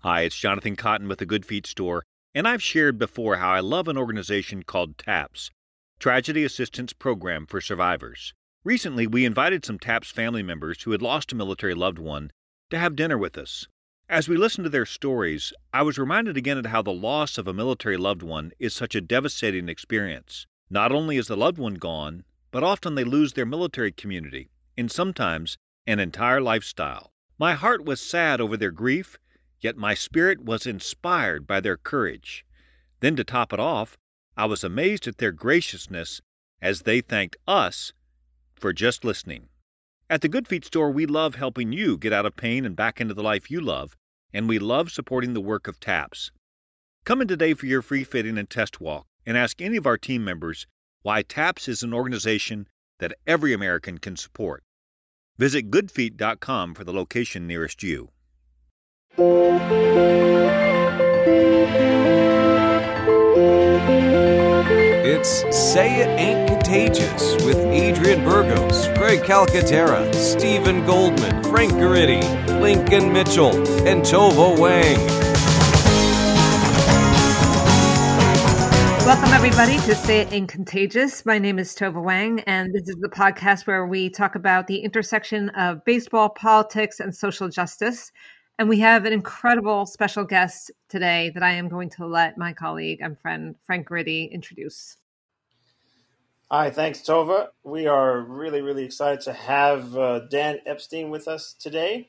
[0.00, 2.04] Hi, it's Jonathan Cotton with the Good Feet Store,
[2.34, 5.50] and I've shared before how I love an organization called TAPS,
[5.98, 8.34] Tragedy Assistance Program for Survivors.
[8.62, 12.30] Recently, we invited some TAPS family members who had lost a military loved one
[12.70, 13.66] to have dinner with us.
[14.08, 17.48] As we listened to their stories, I was reminded again of how the loss of
[17.48, 20.46] a military loved one is such a devastating experience.
[20.68, 24.92] Not only is the loved one gone, but often they lose their military community, and
[24.92, 25.56] sometimes
[25.86, 27.12] an entire lifestyle.
[27.38, 29.18] My heart was sad over their grief
[29.60, 32.44] Yet my spirit was inspired by their courage.
[33.00, 33.96] Then, to top it off,
[34.36, 36.20] I was amazed at their graciousness
[36.60, 37.92] as they thanked us
[38.54, 39.48] for just listening.
[40.08, 43.00] At the Good Feet store, we love helping you get out of pain and back
[43.00, 43.96] into the life you love,
[44.32, 46.30] and we love supporting the work of TAPS.
[47.04, 49.98] Come in today for your free fitting and test walk and ask any of our
[49.98, 50.66] team members
[51.02, 54.62] why TAPS is an organization that every American can support.
[55.38, 58.10] Visit goodfeet.com for the location nearest you.
[59.18, 59.30] It's
[65.56, 72.20] Say It Ain't Contagious with Adrian Burgos, Greg Calcaterra, Stephen Goldman, Frank Guridy,
[72.60, 73.56] Lincoln Mitchell,
[73.88, 74.98] and Tova Wang.
[79.06, 81.24] Welcome, everybody, to Say It Ain't Contagious.
[81.24, 84.80] My name is Tova Wang, and this is the podcast where we talk about the
[84.80, 88.12] intersection of baseball, politics, and social justice.
[88.58, 92.54] And we have an incredible special guest today that I am going to let my
[92.54, 94.96] colleague and friend Frank Guridy introduce.
[96.50, 97.48] Hi, thanks, Tova.
[97.64, 102.08] We are really, really excited to have uh, Dan Epstein with us today.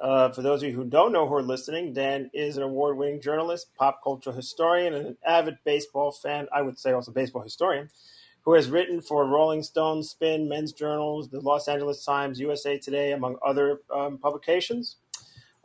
[0.00, 2.96] Uh, for those of you who don't know who are listening, Dan is an award
[2.96, 6.46] winning journalist, pop culture historian, and an avid baseball fan.
[6.54, 7.88] I would say also baseball historian,
[8.42, 13.12] who has written for Rolling Stone, Spin, Men's Journals, the Los Angeles Times, USA Today,
[13.12, 14.96] among other um, publications.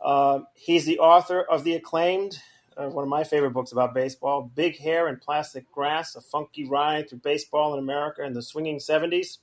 [0.02, 2.38] Uh, he's the author of the acclaimed,
[2.76, 6.64] uh, one of my favorite books about baseball, Big Hair and Plastic Grass, a funky
[6.64, 9.38] ride through baseball in America in the swinging 70s.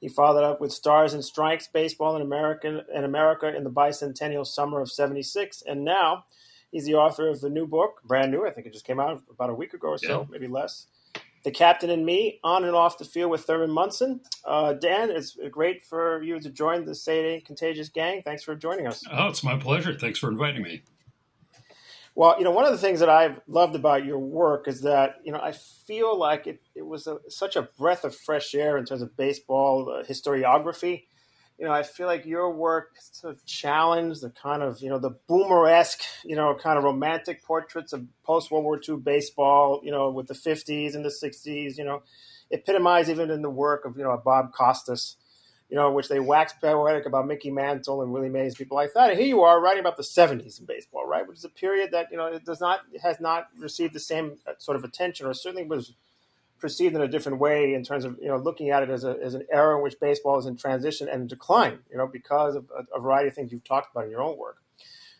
[0.00, 4.46] He followed up with Stars and Strikes, Baseball in America, in America in the bicentennial
[4.46, 5.62] summer of 76.
[5.66, 6.24] And now
[6.70, 9.22] he's the author of the new book, brand new, I think it just came out
[9.30, 10.26] about a week ago or so, yeah.
[10.30, 10.86] maybe less,
[11.44, 14.20] the captain and me on and off the field with Thurman Munson.
[14.44, 18.22] Uh, Dan, it's great for you to join the Ain't Contagious gang.
[18.22, 19.04] Thanks for joining us.
[19.10, 19.94] Oh, it's my pleasure.
[19.94, 20.82] Thanks for inviting me.
[22.14, 25.20] Well, you know, one of the things that I've loved about your work is that,
[25.22, 28.76] you know, I feel like it, it was a, such a breath of fresh air
[28.76, 31.04] in terms of baseball uh, historiography
[31.58, 34.98] you know, I feel like your work sort of challenged the kind of, you know,
[34.98, 40.08] the boomer-esque, you know, kind of romantic portraits of post-World War II baseball, you know,
[40.08, 42.02] with the 50s and the 60s, you know,
[42.52, 45.16] epitomized even in the work of, you know, Bob Costas,
[45.68, 49.10] you know, which they wax poetic about Mickey Mantle and Willie Mays, people like that.
[49.10, 51.26] And here you are writing about the 70s in baseball, right?
[51.26, 54.38] Which is a period that, you know, it does not, has not received the same
[54.46, 55.92] uh, sort of attention or certainly was–
[56.58, 59.16] perceived in a different way in terms of you know looking at it as, a,
[59.22, 62.70] as an era in which baseball is in transition and decline you know because of
[62.94, 64.58] a, variety of things you've talked about in your own work.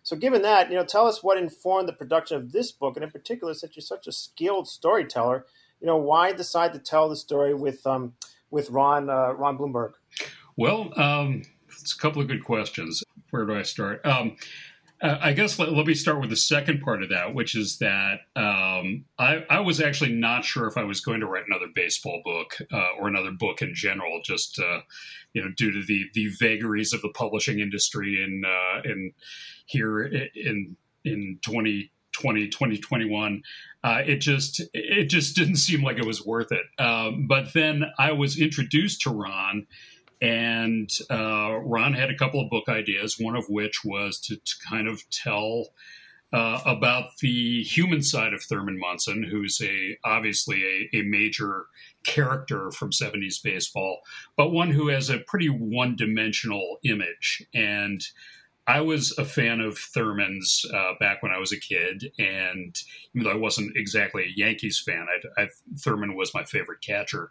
[0.02, 3.04] So given that you know tell us what informed the production of this book and
[3.04, 5.46] in particular since you're such a skilled storyteller
[5.80, 8.14] you know why decide to tell the story with um,
[8.50, 9.92] with ron uh, ron blomberg
[10.56, 11.42] well um,
[11.80, 13.02] it's a couple of good questions.
[13.30, 14.04] Where do i start?
[14.04, 14.36] Um,
[15.00, 17.78] uh, I guess let, let, me start with the second part of that, which is
[17.78, 21.68] that um, I, I, was actually not sure if I was going to write another
[21.72, 24.80] baseball book uh, or another book in general, just uh,
[25.32, 29.12] you know, due to the the vagaries of the publishing industry in uh, in
[29.66, 33.42] here in in 2020 2021
[33.84, 36.64] uh, it just it just didn't seem like it was worth it.
[36.82, 39.66] Um, but then i was introduced to ron
[40.20, 44.54] and uh, Ron had a couple of book ideas, one of which was to, to
[44.68, 45.66] kind of tell
[46.32, 50.62] uh, about the human side of Thurman Munson, who's a obviously
[50.92, 51.66] a, a, major
[52.04, 54.00] character from 70s baseball,
[54.36, 57.46] but one who has a pretty one dimensional image.
[57.54, 58.02] And
[58.66, 62.76] I was a fan of Thurman's uh, back when I was a kid, and
[63.14, 65.48] even though I wasn't exactly a Yankees fan, I, I,
[65.78, 67.30] Thurman was my favorite catcher.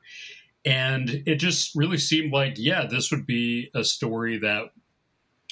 [0.68, 4.66] And it just really seemed like, yeah, this would be a story that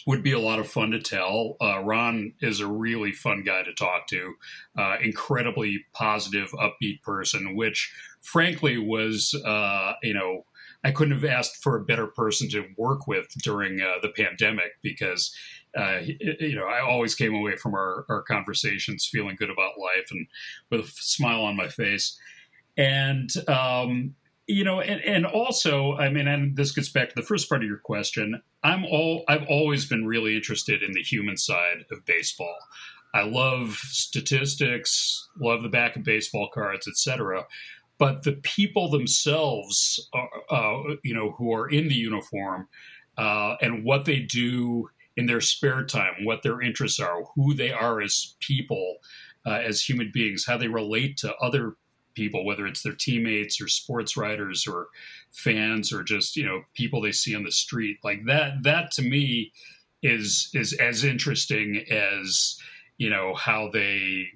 [0.05, 1.55] would be a lot of fun to tell.
[1.61, 4.33] Uh, Ron is a really fun guy to talk to,
[4.77, 10.43] uh, incredibly positive, upbeat person, which frankly was, uh, you know,
[10.83, 14.73] I couldn't have asked for a better person to work with during uh, the pandemic
[14.81, 15.33] because,
[15.77, 20.07] uh, you know, I always came away from our, our conversations feeling good about life
[20.11, 20.27] and
[20.69, 22.19] with a smile on my face.
[22.75, 24.15] And, um,
[24.47, 27.63] you know and, and also i mean and this gets back to the first part
[27.63, 32.05] of your question i'm all i've always been really interested in the human side of
[32.05, 32.57] baseball
[33.15, 37.45] I love statistics, love the back of baseball cards, etc.
[37.97, 42.67] But the people themselves, are, uh, you know, who are in the uniform
[43.17, 47.71] uh, and what they do in their spare time, what their interests are, who they
[47.71, 48.97] are as people,
[49.45, 51.77] uh, as human beings, how they relate to other
[52.15, 54.87] people, whether it's their teammates or sports writers or
[55.31, 58.63] fans or just you know people they see on the street, like that.
[58.63, 59.51] That to me
[60.01, 62.57] is is as interesting as
[62.97, 64.27] you know how they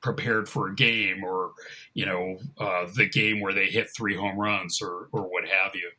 [0.00, 1.52] prepared for a game or
[1.94, 5.74] you know uh, the game where they hit three home runs or or what have
[5.74, 5.90] you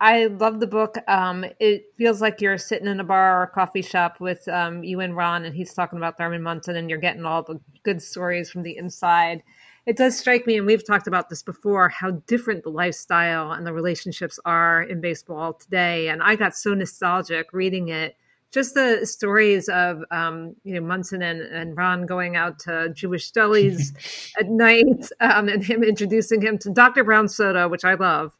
[0.00, 0.96] I love the book.
[1.08, 4.82] Um, it feels like you're sitting in a bar or a coffee shop with um,
[4.82, 8.00] you and Ron, and he's talking about Thurman Munson, and you're getting all the good
[8.00, 9.42] stories from the inside.
[9.86, 13.66] It does strike me, and we've talked about this before, how different the lifestyle and
[13.66, 16.08] the relationships are in baseball today.
[16.08, 18.16] And I got so nostalgic reading it
[18.54, 23.32] just the stories of um, you know Munson and, and Ron going out to Jewish
[23.32, 27.02] delis at night, um, and him introducing him to Dr.
[27.02, 28.36] Brown soda, which I love,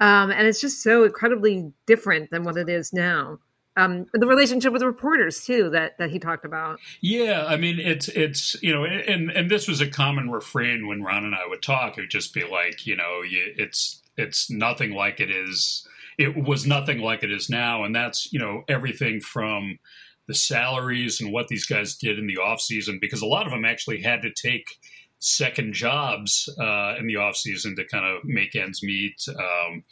[0.00, 3.38] um, and it's just so incredibly different than what it is now.
[3.76, 6.78] Um, the relationship with the reporters too that that he talked about.
[7.00, 11.02] Yeah, I mean it's it's you know and and this was a common refrain when
[11.02, 11.98] Ron and I would talk.
[11.98, 15.86] It would just be like you know you, it's it's nothing like it is
[16.18, 17.84] it was nothing like it is now.
[17.84, 19.78] And that's, you know, everything from
[20.26, 23.52] the salaries and what these guys did in the off season, because a lot of
[23.52, 24.78] them actually had to take
[25.18, 29.26] second jobs uh, in the off season to kind of make ends meet.
[29.28, 29.84] Um,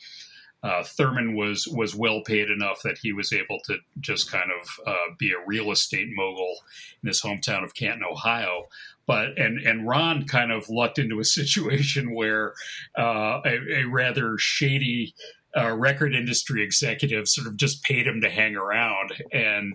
[0.63, 4.69] uh, Thurman was was well paid enough that he was able to just kind of
[4.87, 6.57] uh, be a real estate mogul
[7.03, 8.69] in his hometown of Canton, Ohio.
[9.07, 12.55] But and and Ron kind of lucked into a situation where
[12.97, 15.15] uh, a, a rather shady
[15.57, 19.13] uh, record industry executive sort of just paid him to hang around.
[19.33, 19.75] And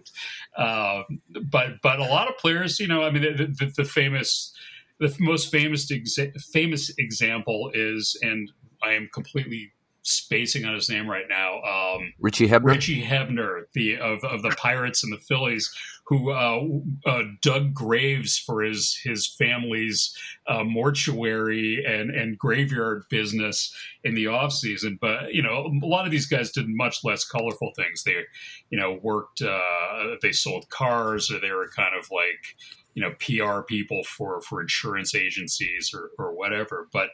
[0.56, 1.04] uh,
[1.52, 4.54] but but a lot of players, you know, I mean, the, the, the famous,
[5.00, 8.52] the most famous exa- famous example is, and
[8.82, 9.72] I am completely
[10.08, 11.62] spacing on his name right now.
[11.62, 12.66] Um, Richie Hebner.
[12.66, 15.70] Richie Hebner, the of, of the Pirates and the Phillies,
[16.06, 16.62] who uh,
[17.06, 20.16] uh, dug graves for his his family's
[20.48, 23.76] uh, mortuary and and graveyard business
[24.06, 24.98] in the off season.
[25.02, 28.04] But you know, a lot of these guys did much less colorful things.
[28.04, 28.24] They,
[28.70, 29.42] you know, worked.
[29.42, 32.56] Uh, they sold cars, or they were kind of like
[32.98, 36.88] you know PR people for for insurance agencies or or whatever.
[36.92, 37.10] But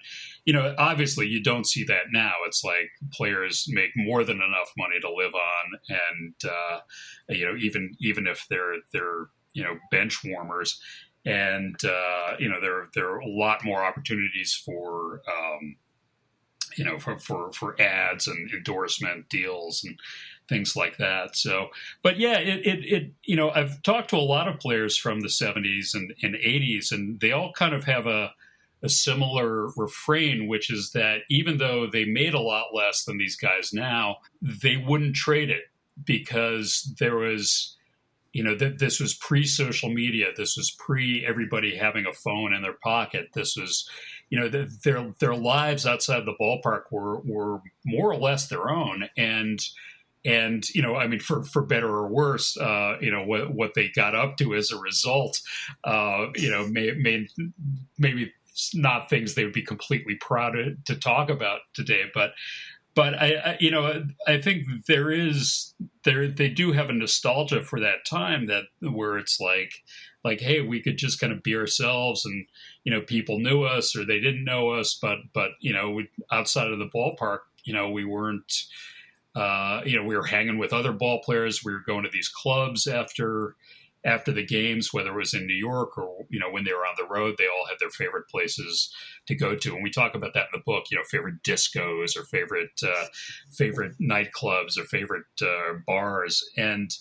[0.45, 2.31] you know, obviously, you don't see that now.
[2.45, 6.80] It's like players make more than enough money to live on, and uh,
[7.27, 10.80] you know, even even if they're they're you know bench warmers,
[11.25, 15.21] and uh, you know, there there are a lot more opportunities for.
[15.27, 15.75] Um,
[16.75, 19.95] you know, for, for, for ads and endorsement deals and
[20.48, 21.36] things like that.
[21.36, 21.69] So,
[22.01, 25.22] but yeah, it, it, it, you know, I've talked to a lot of players from
[25.22, 28.34] the 70s and, and 80s, and they all kind of have a,
[28.84, 33.38] a similar refrain, which is that even though they made a lot less than these
[33.38, 35.63] guys now, they wouldn't trade it
[36.04, 37.78] because there was,
[38.34, 40.31] you know, th- this was pre social media.
[40.36, 43.30] This was pre everybody having a phone in their pocket.
[43.34, 43.89] This was,
[44.30, 48.69] you know, th- their their lives outside the ballpark were were more or less their
[48.69, 49.60] own, and
[50.25, 53.74] and you know, I mean, for for better or worse, uh, you know what what
[53.74, 55.42] they got up to as a result,
[55.84, 57.27] uh, you know, may, may
[57.98, 58.32] maybe
[58.74, 62.34] not things they would be completely proud to, to talk about today, but
[62.96, 67.63] but I, I, you know I think there is there they do have a nostalgia
[67.63, 69.84] for that time that where it's like
[70.24, 72.46] like hey we could just kind of be ourselves and
[72.84, 76.10] you know people knew us or they didn't know us but but you know we,
[76.32, 78.63] outside of the ballpark you know we weren't
[79.36, 81.63] uh, you know, we were hanging with other ball players.
[81.63, 83.56] We were going to these clubs after
[84.06, 86.86] after the games, whether it was in New York or you know when they were
[86.86, 87.36] on the road.
[87.38, 88.94] They all had their favorite places
[89.28, 90.86] to go to, and we talk about that in the book.
[90.92, 93.06] You know, favorite discos or favorite uh,
[93.52, 96.92] favorite nightclubs or favorite uh, bars, and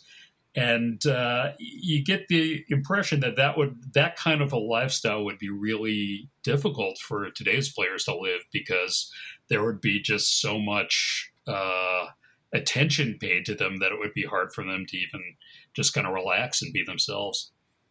[0.55, 5.39] and uh, you get the impression that that would that kind of a lifestyle would
[5.39, 9.11] be really difficult for today's players to live because
[9.49, 12.07] there would be just so much uh,
[12.53, 15.37] attention paid to them that it would be hard for them to even
[15.75, 17.51] just kind of relax and be themselves.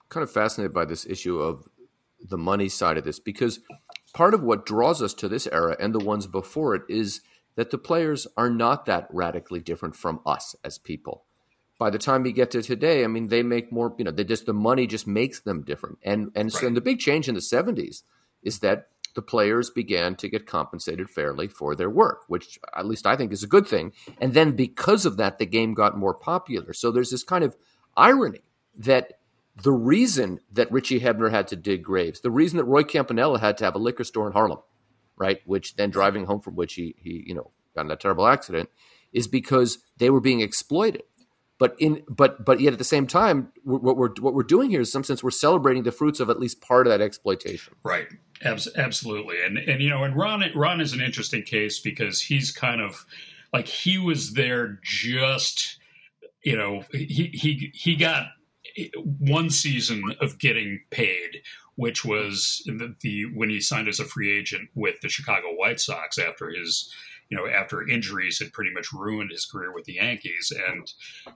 [0.10, 1.68] Kind of fascinated by this issue of
[2.20, 3.60] the money side of this because
[4.14, 7.22] part of what draws us to this era and the ones before it is
[7.56, 11.26] that the players are not that radically different from us as people.
[11.80, 14.24] By the time you get to today, I mean they make more, you know, they
[14.24, 15.98] just the money just makes them different.
[16.04, 16.62] And and right.
[16.62, 18.04] so and the big change in the 70s
[18.44, 23.06] is that the players began to get compensated fairly for their work, which at least
[23.06, 23.94] I think is a good thing.
[24.20, 26.74] And then because of that, the game got more popular.
[26.74, 27.56] So there's this kind of
[27.96, 28.42] irony
[28.78, 29.14] that
[29.56, 33.58] the reason that Richie Hebner had to dig graves, the reason that Roy Campanella had
[33.58, 34.60] to have a liquor store in Harlem,
[35.18, 38.28] right, which then driving home from which he he you know got in that terrible
[38.28, 38.70] accident,
[39.12, 41.04] is because they were being exploited.
[41.62, 44.82] But in but but yet at the same time, what we're what we're doing here
[44.82, 47.76] is, in some sense, we're celebrating the fruits of at least part of that exploitation.
[47.84, 48.08] Right.
[48.44, 49.36] absolutely.
[49.46, 53.06] And and you know, and Ron Ron is an interesting case because he's kind of
[53.54, 55.78] like he was there just
[56.44, 58.30] you know he he he got
[59.20, 61.44] one season of getting paid
[61.76, 65.80] which was the, the, when he signed as a free agent with the Chicago White
[65.80, 66.94] Sox after his
[67.32, 70.52] you know, after injuries had pretty much ruined his career with the Yankees.
[70.68, 70.92] And,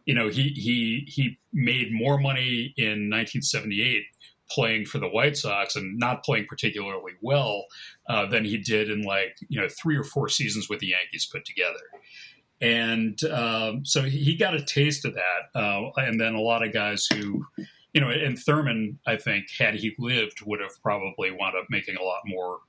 [0.06, 4.04] you know, he he he made more money in 1978
[4.52, 7.66] playing for the White Sox and not playing particularly well
[8.10, 11.28] uh, than he did in like you know three or four seasons with the Yankees
[11.32, 11.80] put together.
[12.62, 16.74] And um, so he got a taste of that, uh, and then a lot of
[16.74, 17.46] guys who,
[17.94, 21.98] you know, and Thurman, I think, had he lived, would have probably wound up making
[21.98, 22.60] a lot more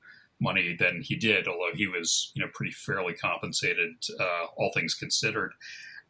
[0.41, 4.95] money than he did, although he was you know pretty fairly compensated, uh, all things
[4.95, 5.53] considered,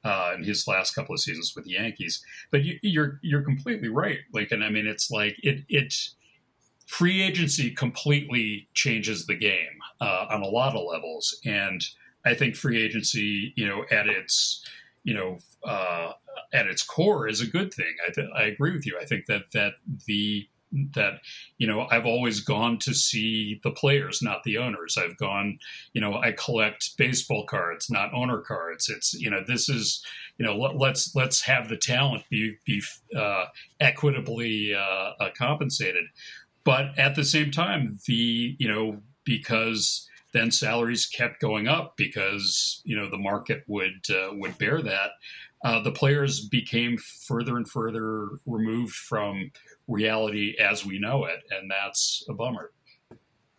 [0.05, 2.25] uh, in his last couple of seasons with the Yankees.
[2.51, 4.63] But you, are you're, you're completely right, Lincoln.
[4.63, 5.95] I mean, it's like it it
[6.87, 11.83] free agency completely changes the game uh, on a lot of levels, and
[12.25, 14.65] I think free agency, you know, at its
[15.05, 16.13] you know uh,
[16.53, 17.95] at its core is a good thing.
[18.07, 18.99] I, th- I agree with you.
[19.01, 19.75] I think that that
[20.07, 20.49] the
[20.95, 21.21] that
[21.59, 24.99] you know I've always gone to see the players, not the owners.
[24.99, 25.59] I've gone,
[25.93, 28.89] you know, I collect baseball cards, not owner cards.
[28.89, 30.05] It's you know this is
[30.39, 32.83] you know let, us let's, let's have the talent be be
[33.17, 33.47] uh,
[33.81, 36.05] equitably uh, uh, compensated,
[36.65, 42.83] but at the same time, the you know because then salaries kept going up because
[42.85, 45.13] you know the market would uh, would bear that.
[45.65, 49.51] Uh, the players became further and further removed from
[49.89, 52.73] reality as we know it, and that's a bummer.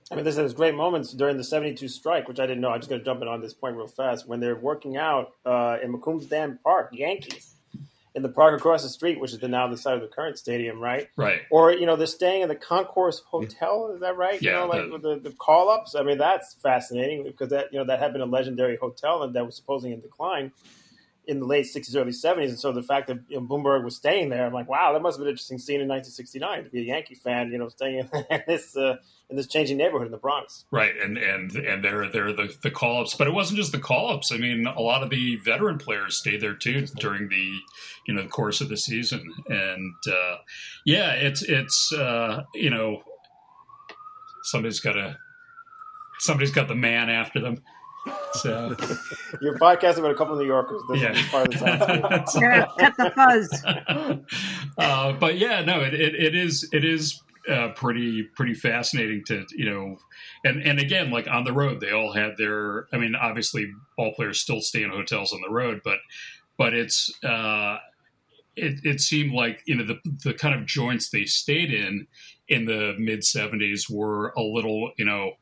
[0.10, 2.70] I mean, there's great moments during the 72 strike, which I didn't know.
[2.70, 4.28] I'm just going to jump in on this point real fast.
[4.28, 7.56] When they're working out uh, in Macombs Dam Park, Yankees,
[8.16, 10.40] in the park across the street, which is the, now the side of the current
[10.40, 11.08] stadium, right?
[11.18, 11.42] Right.
[11.52, 14.42] Or, you know, they're staying in the Concourse Hotel, is that right?
[14.42, 14.52] Yeah.
[14.52, 15.94] You know, like the, the, the call ups.
[15.94, 19.36] I mean, that's fascinating because that, you know, that had been a legendary hotel and
[19.36, 20.52] that was supposedly in decline
[21.28, 22.50] in the late 60s, early 70s.
[22.50, 25.02] And so the fact that you know, Blomberg was staying there, I'm like, wow, that
[25.02, 27.68] must have been an interesting scene in 1969 to be a Yankee fan, you know,
[27.68, 28.96] staying in this uh,
[29.30, 30.66] in this changing neighborhood in the Bronx.
[30.72, 33.80] Right, and and and there there the the call ups, but it wasn't just the
[33.80, 34.32] call ups.
[34.32, 37.58] I mean, a lot of the veteran players stayed there too during the
[38.08, 40.38] you know the course of the season, and uh,
[40.86, 43.04] yeah, it's it's uh, you know
[44.44, 45.18] somebody's got to
[46.20, 47.62] somebody's got the man after them.
[48.34, 48.76] So
[49.42, 50.82] you're podcasting with a couple of New Yorkers.
[50.90, 51.30] This yeah.
[51.30, 54.26] part of the yeah, cut the fuzz.
[54.78, 59.46] Uh, but yeah, no, it, it, it is it is uh, pretty pretty fascinating to
[59.56, 59.98] you know,
[60.44, 62.88] and and again, like on the road, they all had their.
[62.94, 66.00] I mean, obviously, ball players still stay in hotels on the road, but
[66.58, 67.14] but it's.
[67.24, 67.78] Uh,
[68.60, 72.08] it, it seemed like you know the the kind of joints they stayed in
[72.48, 75.34] in the mid 70s were a little you know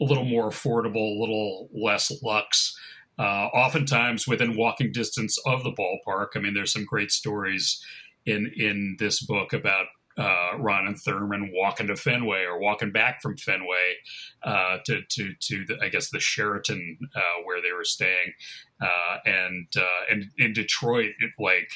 [0.00, 2.76] a little more affordable, a little less lux.
[3.16, 6.28] Uh, oftentimes within walking distance of the ballpark.
[6.34, 7.80] I mean, there's some great stories
[8.26, 9.86] in in this book about
[10.16, 13.94] uh, Ron and Thurman walking to Fenway or walking back from Fenway
[14.42, 18.32] uh, to to to the, I guess the Sheraton uh, where they were staying,
[18.80, 21.70] uh, and uh, and in Detroit, it, like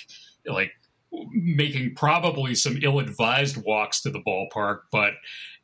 [0.47, 0.73] like
[1.11, 5.15] making probably some ill-advised walks to the ballpark, but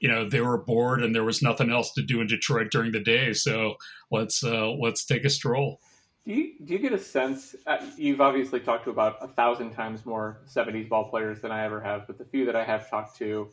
[0.00, 2.92] you know they were bored and there was nothing else to do in Detroit during
[2.92, 3.74] the day, so
[4.10, 5.80] let's uh, let's take a stroll.
[6.24, 7.54] Do you do you get a sense?
[7.66, 11.64] Uh, you've obviously talked to about a thousand times more '70s ball players than I
[11.64, 13.50] ever have, but the few that I have talked to,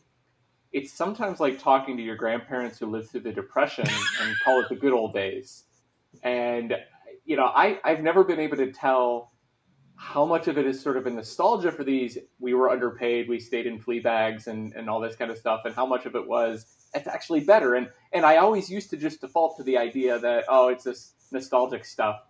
[0.71, 3.85] it's sometimes like talking to your grandparents who lived through the Depression
[4.21, 5.65] and call it the good old days.
[6.23, 6.75] And
[7.25, 9.30] you know, I I've never been able to tell
[10.01, 12.17] how much of it is sort of a nostalgia for these?
[12.39, 15.61] We were underpaid we stayed in flea bags and, and all this kind of stuff
[15.65, 16.65] and how much of it was
[16.95, 20.43] it's actually better and and i always used to just default to the idea that
[20.49, 22.23] oh it's this nostalgic stuff.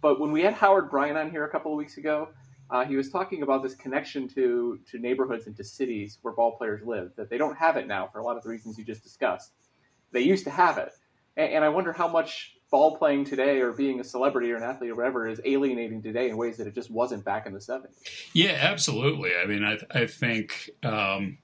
[0.00, 2.30] But when we had howard bryant on here a couple of weeks ago
[2.68, 6.56] uh, he was talking about this connection to to neighborhoods and to cities where ball
[6.58, 8.84] players live that they don't have it now for a lot of the reasons you
[8.84, 9.52] just discussed.
[10.10, 10.90] They used to have it.
[11.36, 14.62] And, and i wonder how much ball playing today or being a celebrity or an
[14.62, 17.58] athlete or whatever is alienating today in ways that it just wasn't back in the
[17.58, 18.02] 70s.
[18.34, 19.32] Yeah, absolutely.
[19.34, 21.38] I mean, I, I think, um,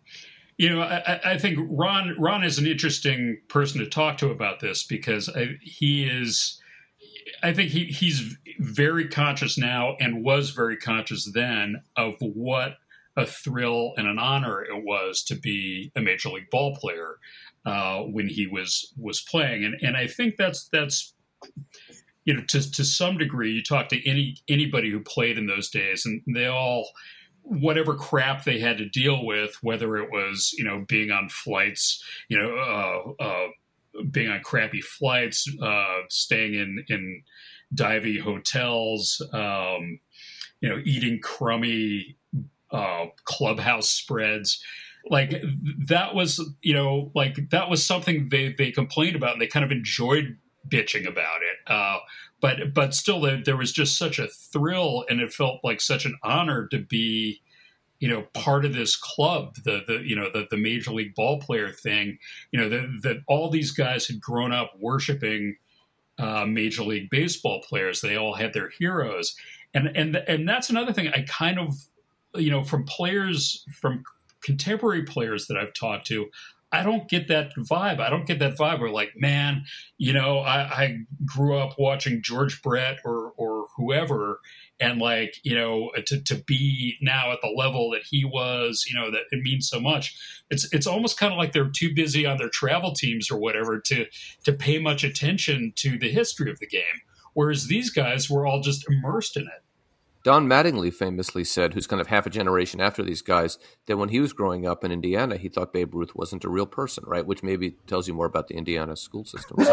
[0.58, 4.60] you know, I, I, think Ron Ron is an interesting person to talk to about
[4.60, 6.60] this because I, he is.
[7.42, 12.76] I think he, he's very conscious now and was very conscious then of what
[13.16, 17.18] a thrill and an honor it was to be a major league ball player
[17.64, 21.14] uh, when he was was playing, and and I think that's that's
[22.24, 25.70] you know to to some degree you talk to any anybody who played in those
[25.70, 26.88] days, and they all
[27.42, 32.02] whatever crap they had to deal with, whether it was you know being on flights,
[32.28, 33.14] you know.
[33.18, 33.48] Uh, uh,
[34.10, 37.22] being on crappy flights, uh, staying in in
[37.74, 39.98] divey hotels, um,
[40.60, 42.16] you know, eating crummy
[42.70, 44.62] uh, clubhouse spreads.
[45.10, 45.42] Like
[45.86, 49.64] that was, you know, like that was something they they complained about, and they kind
[49.64, 51.70] of enjoyed bitching about it.
[51.70, 51.98] Uh,
[52.40, 56.06] but but still, there, there was just such a thrill, and it felt like such
[56.06, 57.42] an honor to be
[58.00, 61.40] you know part of this club the the you know the the major league ball
[61.40, 62.18] player thing
[62.50, 65.56] you know that that all these guys had grown up worshiping
[66.18, 69.34] uh, major league baseball players they all had their heroes
[69.72, 71.74] and and and that's another thing i kind of
[72.34, 74.04] you know from players from
[74.44, 76.26] contemporary players that i've talked to
[76.74, 78.00] I don't get that vibe.
[78.00, 79.64] I don't get that vibe where like, man,
[79.96, 84.40] you know, I, I grew up watching George Brett or or whoever,
[84.80, 88.98] and like you know to, to be now at the level that he was you
[88.98, 90.16] know that it means so much.
[90.50, 93.78] It's it's almost kind of like they're too busy on their travel teams or whatever
[93.78, 94.06] to
[94.44, 97.02] to pay much attention to the history of the game.
[97.34, 99.63] Whereas these guys were all just immersed in it
[100.24, 104.08] Don Mattingly famously said, who's kind of half a generation after these guys, that when
[104.08, 107.26] he was growing up in Indiana, he thought Babe Ruth wasn't a real person, right?
[107.26, 109.58] Which maybe tells you more about the Indiana school system.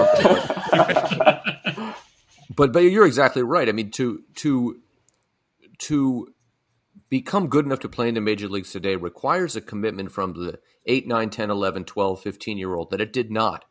[2.53, 3.69] but but you're exactly right.
[3.69, 4.81] I mean, to to
[5.79, 6.33] to
[7.09, 10.59] become good enough to play in the major leagues today requires a commitment from the
[10.85, 13.65] 8 9 10 11 12 15 year old that it did not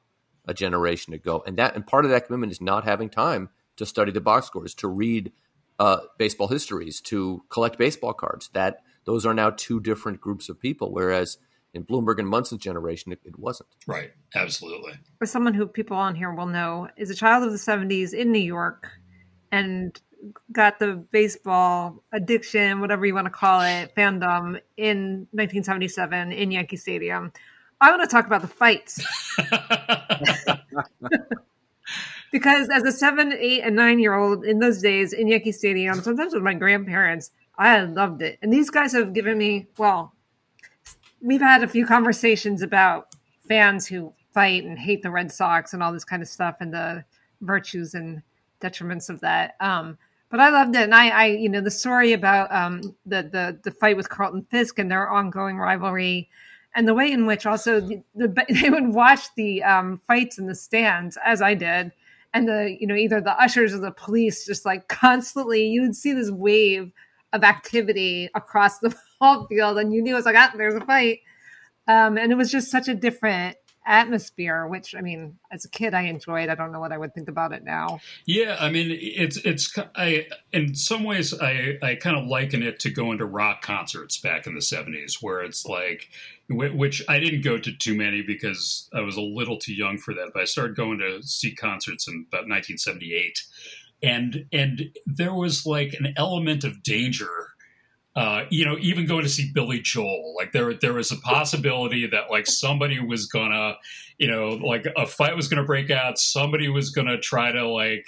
[0.46, 3.86] a generation ago and that and part of that commitment is not having time to
[3.86, 5.32] study the box scores to read
[5.80, 10.60] uh, baseball histories to collect baseball cards that those are now two different groups of
[10.60, 11.38] people whereas
[11.72, 13.68] in Blomberg and Munson's generation, it, it, wasn't.
[13.86, 14.94] Right, absolutely.
[15.20, 18.32] For someone who people on here will know is a child of the 70s in
[18.32, 18.88] New York
[19.52, 19.98] and
[20.52, 26.76] got the baseball addiction, whatever you want to call it, fandom in 1977 in Yankee
[26.76, 27.32] Stadium.
[27.80, 29.00] I want to talk about the fights.
[32.30, 36.00] because as a seven, eight, and nine year old in those days in Yankee Stadium,
[36.00, 38.38] sometimes with my grandparents, I loved it.
[38.42, 40.14] And these guys have given me, well,
[41.20, 43.14] we've had a few conversations about
[43.46, 46.72] fans who fight and hate the Red Sox and all this kind of stuff and
[46.72, 47.04] the
[47.40, 48.22] virtues and
[48.60, 49.56] detriments of that.
[49.60, 49.98] Um,
[50.30, 53.58] but I loved it, and I, I you know, the story about um, the the
[53.64, 56.28] the fight with Carlton Fisk and their ongoing rivalry,
[56.74, 60.46] and the way in which also the, the they would watch the um, fights in
[60.46, 61.90] the stands as I did,
[62.32, 65.96] and the you know either the ushers or the police just like constantly you would
[65.96, 66.92] see this wave
[67.32, 70.80] of activity across the ball field, and you knew it was like ah, there's a
[70.80, 71.20] fight,
[71.88, 73.56] um, and it was just such a different
[73.90, 76.48] atmosphere which i mean as a kid i enjoyed.
[76.48, 78.00] I don't know what i would think about it now.
[78.24, 82.78] Yeah i mean it's it's i in some ways i i kind of liken it
[82.80, 86.08] to going to rock concerts back in the 70s where it's like
[86.48, 90.14] which i didn't go to too many because i was a little too young for
[90.14, 93.42] that but i started going to see concerts in about 1978
[94.02, 97.54] and and there was like an element of danger
[98.16, 102.08] uh, you know, even going to see Billy Joel, like there, there was a possibility
[102.08, 103.76] that like somebody was gonna,
[104.18, 106.18] you know, like a fight was gonna break out.
[106.18, 108.04] Somebody was gonna try to like,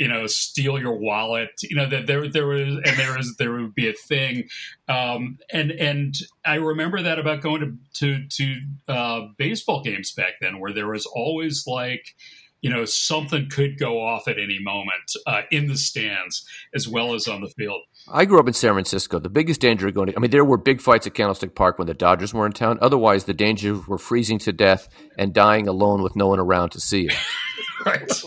[0.00, 1.50] you know, steal your wallet.
[1.62, 4.48] You know that there, there was, and there there would be a thing.
[4.88, 10.34] Um, and and I remember that about going to to to uh, baseball games back
[10.40, 12.16] then, where there was always like
[12.64, 17.12] you know, something could go off at any moment uh, in the stands as well
[17.12, 17.82] as on the field.
[18.08, 19.18] I grew up in San Francisco.
[19.18, 21.86] The biggest danger going to, I mean, there were big fights at Candlestick Park when
[21.86, 22.78] the Dodgers were in town.
[22.82, 26.80] Otherwise, the dangers were freezing to death and dying alone with no one around to
[26.80, 27.10] see you.
[27.86, 28.22] right.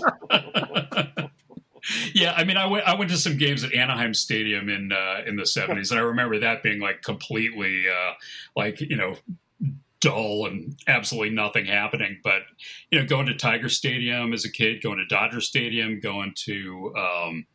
[2.13, 5.21] yeah, I mean, I went I went to some games at Anaheim Stadium in uh,
[5.27, 8.13] in the seventies, and I remember that being like completely uh,
[8.55, 9.15] like you know
[9.99, 12.19] dull and absolutely nothing happening.
[12.23, 12.41] But
[12.91, 16.93] you know, going to Tiger Stadium as a kid, going to Dodger Stadium, going to
[16.97, 17.45] um,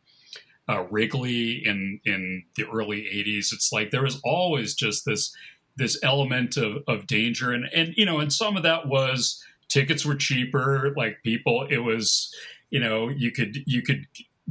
[0.69, 5.35] uh, Wrigley in in the early '80s, it's like there was always just this
[5.75, 10.05] this element of, of danger, and and you know, and some of that was tickets
[10.05, 10.93] were cheaper.
[10.95, 12.33] Like people, it was
[12.69, 14.07] you know you could you could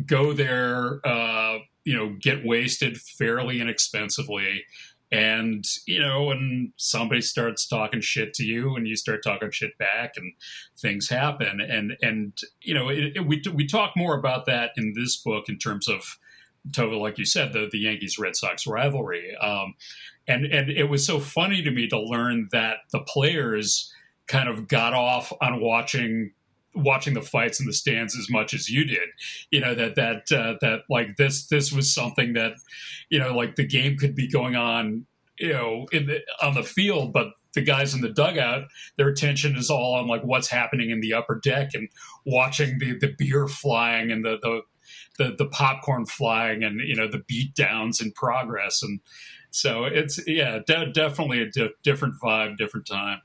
[0.07, 4.65] go there, uh, you know, get wasted fairly inexpensively
[5.13, 9.77] and you know when somebody starts talking shit to you and you start talking shit
[9.77, 10.33] back and
[10.79, 11.61] things happen.
[11.61, 15.49] And and you know it, it, we we talk more about that in this book
[15.49, 16.19] in terms of
[16.71, 19.75] Tova, like you said, the the Yankees Red Sox rivalry, um,
[20.27, 23.93] and and it was so funny to me to learn that the players
[24.29, 26.33] kind of got off on watching
[26.75, 29.09] watching the fights in the stands as much as you did
[29.51, 32.53] you know that that uh, that like this this was something that
[33.11, 35.07] you know like the game could be going on
[35.39, 38.65] you know in the on the field but the guys in the dugout
[38.97, 41.89] their attention is all on like what's happening in the upper deck and
[42.25, 44.63] watching the the beer flying and the the
[45.19, 48.83] the, the popcorn flying and you know the beat downs in progress.
[48.83, 49.01] And
[49.51, 53.21] so it's yeah de- definitely a di- different vibe different time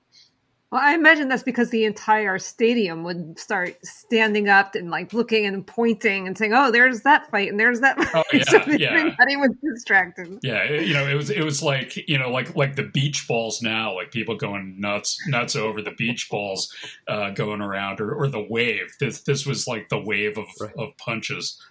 [0.69, 5.45] well, I imagine that's because the entire stadium would start standing up and like looking
[5.45, 8.11] and pointing and saying, "Oh, there's that fight and there's that." Fight.
[8.13, 8.89] Oh, yeah, so yeah.
[8.97, 10.39] everybody was distracted.
[10.43, 13.61] Yeah, you know, it was it was like you know, like like the beach balls
[13.61, 16.73] now, like people going nuts nuts over the beach balls
[17.07, 18.93] uh, going around, or, or the wave.
[18.99, 20.73] This this was like the wave of, Right.
[20.77, 21.61] of punches.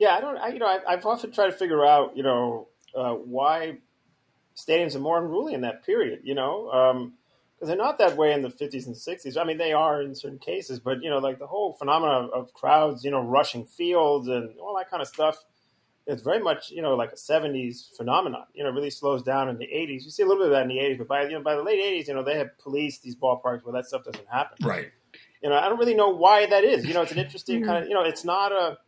[0.00, 0.36] Yeah, I don't.
[0.38, 3.78] I, you know, I, I've often tried to figure out, you know, uh, why
[4.56, 6.20] stadiums are more unruly in that period.
[6.24, 6.70] You know,
[7.58, 9.36] because they're not that way in the fifties and sixties.
[9.36, 12.30] I mean, they are in certain cases, but you know, like the whole phenomenon of,
[12.30, 15.44] of crowds, you know, rushing fields and all that kind of stuff.
[16.06, 18.44] It's very much, you know, like a '70s phenomenon.
[18.54, 20.04] You know, it really slows down in the '80s.
[20.04, 21.54] You see a little bit of that in the '80s, but by you know, by
[21.56, 24.56] the late '80s, you know, they have policed these ballparks where that stuff doesn't happen
[24.66, 24.90] Right.
[25.42, 26.86] you know, I don't really know why that is.
[26.86, 27.66] You know, it's an interesting Mhm.
[27.66, 28.78] kind of, you know, it's not a,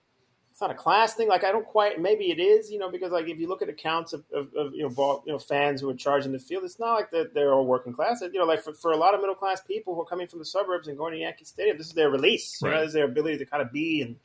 [0.61, 1.27] it's not a class thing.
[1.27, 3.71] Like I don't quite, maybe it is, you know, because like if you look at
[3.71, 6.65] accounts of, of, of you know, ball, you know, fans who are charging the field,
[6.65, 8.21] it's not like that they're all working class.
[8.21, 10.39] You know, like for, for a lot of middle class people who are coming from
[10.39, 12.61] the suburbs and going to Yankee Stadium, this is their release.
[12.61, 12.81] You know, Right.
[12.81, 14.17] this is their ability to kind of be in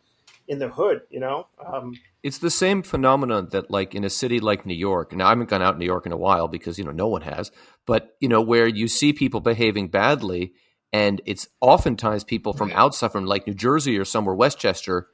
[0.49, 1.03] in the hood.
[1.09, 5.13] You know, um, It's the same phenomenon that, like in a city like New York,
[5.13, 7.07] and I haven't gone out in New York in a while because you know no
[7.07, 7.49] one has,
[7.85, 10.51] but you know where you see people behaving badly,
[10.91, 12.77] and it's oftentimes people from Right.
[12.77, 15.07] outside, from like New Jersey or somewhere, Westchester,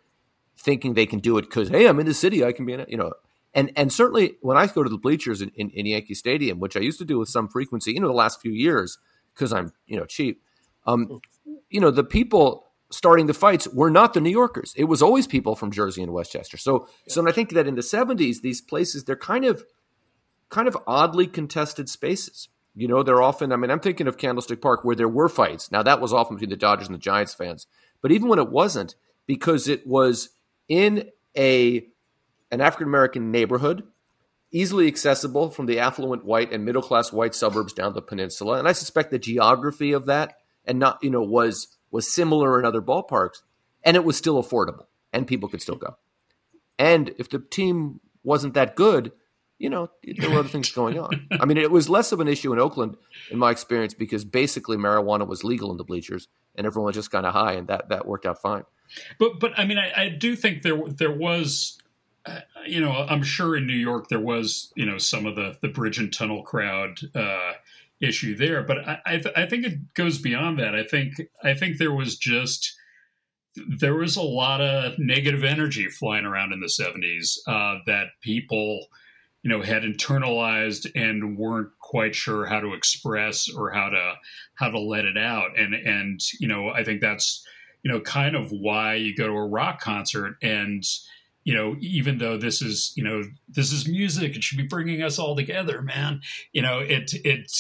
[0.61, 2.79] thinking they can do it because hey, I'm in the city, I can be in
[2.79, 3.11] it, you know.
[3.53, 6.77] And and certainly when I go to the bleachers in, in, in Yankee Stadium, which
[6.77, 8.97] I used to do with some frequency, you know, the last few years
[9.33, 10.41] because I'm you know cheap,
[10.85, 11.21] um,
[11.69, 14.73] you know, the people starting the fights were not the New Yorkers.
[14.75, 16.57] It was always people from Jersey and Westchester.
[16.57, 19.63] So, so I think that in the '70s, these places they're kind of,
[20.49, 22.49] kind of oddly contested spaces.
[22.75, 23.51] You know, they're often.
[23.51, 25.71] I mean, I'm thinking of Candlestick Park where there were fights.
[25.71, 27.67] Now that was often between the Dodgers and the Giants fans,
[28.01, 28.95] but even when it wasn't,
[29.25, 30.29] because it was
[30.71, 31.85] in a
[32.49, 33.83] an African American neighborhood,
[34.51, 38.67] easily accessible from the affluent white and middle class white suburbs down the peninsula, and
[38.69, 42.81] I suspect the geography of that and not you know was was similar in other
[42.81, 43.41] ballparks,
[43.83, 45.97] and it was still affordable, and people could still go.
[46.79, 49.11] And if the team wasn't that good,
[49.61, 51.27] you know, there were other things going on.
[51.31, 52.97] I mean, it was less of an issue in Oakland,
[53.29, 57.11] in my experience, because basically marijuana was legal in the bleachers, and everyone was just
[57.11, 58.63] kind of high, and that that worked out fine.
[59.19, 61.77] But but I mean, I, I do think there there was,
[62.25, 65.57] uh, you know, I'm sure in New York there was you know some of the
[65.61, 67.53] the bridge and tunnel crowd uh,
[67.99, 70.73] issue there, but I I, th- I think it goes beyond that.
[70.73, 72.73] I think I think there was just
[73.55, 78.87] there was a lot of negative energy flying around in the 70s uh, that people
[79.43, 84.13] you know had internalized and weren't quite sure how to express or how to
[84.55, 85.57] how to let it out.
[85.57, 87.43] And and you know i think that's
[87.83, 90.35] you know kind of why you go to a rock concert.
[90.41, 90.83] And
[91.43, 95.01] you know even though this is you know this is music it should be bringing
[95.01, 96.21] us all together man.
[96.53, 97.51] You know it it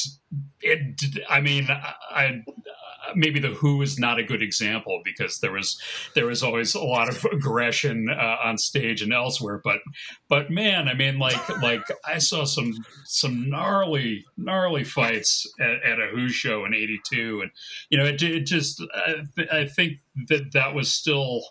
[0.61, 2.43] it i mean i, I
[3.15, 5.79] maybe the Who is not a good example because there was
[6.15, 9.61] there was always a lot of aggression uh, on stage and elsewhere.
[9.63, 9.79] But
[10.27, 12.73] but man, I mean, like like I saw some
[13.05, 17.51] some gnarly gnarly fights at, at a Who show in '82, and
[17.89, 19.97] you know it, it just I, I think
[20.27, 21.43] that that was still.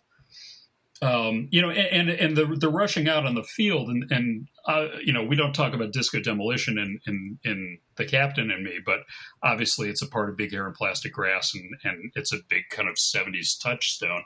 [1.03, 4.89] Um, you know, and and the the rushing out on the field, and and uh,
[5.03, 8.81] you know, we don't talk about disco demolition in, in in the captain and me,
[8.85, 9.01] but
[9.43, 12.65] obviously it's a part of Big Hair and Plastic Grass, and and it's a big
[12.71, 14.25] kind of '70s touchstone.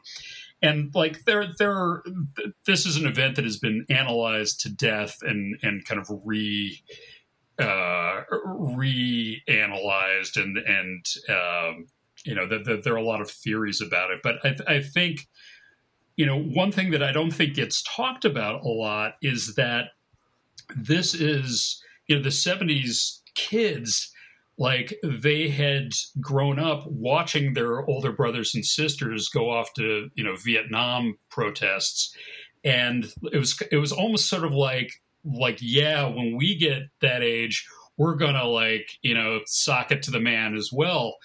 [0.63, 2.03] And like there, there,
[2.67, 6.83] this is an event that has been analyzed to death and and kind of re
[7.59, 11.87] uh, reanalyzed, and and um,
[12.25, 14.21] you know, the, there are a lot of theories about it.
[14.23, 15.29] But I, I think
[16.16, 19.87] you know, one thing that I don't think gets talked about a lot is that
[20.77, 24.12] this is, you know, the 70s kids,
[24.57, 30.22] like they had grown up watching their older brothers and sisters go off to, you
[30.22, 32.14] know, Vietnam protests.
[32.62, 34.90] And it was, it was almost sort of like,
[35.24, 40.03] like, yeah, when we get that age, we're going to like, you know, sock it
[40.05, 41.16] to the man as well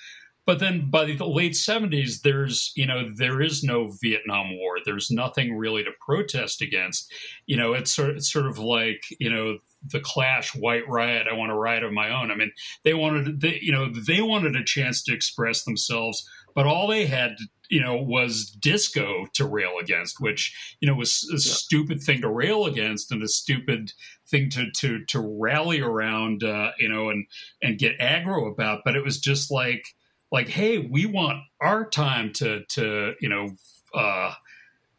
[0.49, 4.77] but then by the late 70s there's you know there is no vietnam war.
[4.83, 7.13] There's nothing really to protest against.
[7.45, 11.35] You know it's sort, it's sort of like you know the clash white riot i
[11.35, 12.31] want to riot of my own.
[12.31, 12.51] I mean
[12.83, 17.05] they wanted they, you know they wanted a chance to express themselves but all they
[17.05, 17.35] had
[17.69, 21.53] you know was disco to rail against which you know was a yeah.
[21.53, 23.91] stupid thing to rail against and a stupid
[24.29, 27.27] thing to to to rally around uh, you know and
[27.61, 28.81] and get aggro about.
[28.83, 29.83] But it was just like
[30.31, 33.49] like hey we want our time to to you know
[33.93, 34.33] uh,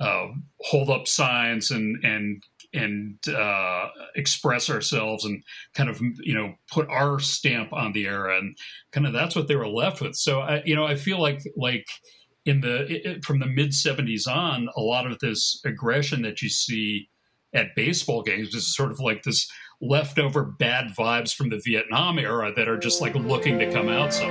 [0.00, 0.26] uh,
[0.60, 5.42] hold up signs and and and uh, express ourselves and
[5.74, 8.56] kind of you know put our stamp on the era and
[8.92, 10.14] kind of that's what they were left with.
[10.14, 11.86] So I, you know i feel like like
[12.44, 16.48] in the it, from the mid 70s on a lot of this aggression that you
[16.48, 17.08] see
[17.52, 22.52] at baseball games is sort of like this leftover bad vibes from the Vietnam era
[22.54, 24.30] that are just like looking to come out some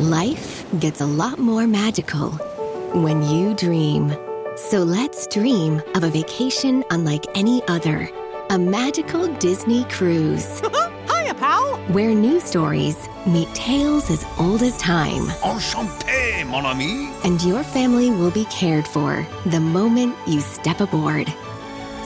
[0.00, 2.30] Life gets a lot more magical
[2.94, 4.14] when you dream.
[4.54, 8.08] So let's dream of a vacation unlike any other.
[8.50, 10.60] A magical Disney cruise.
[11.10, 11.78] Hiya, pal!
[11.88, 15.26] Where new stories meet tales as old as time.
[15.42, 17.10] Enchanté, mon ami!
[17.24, 21.26] And your family will be cared for the moment you step aboard.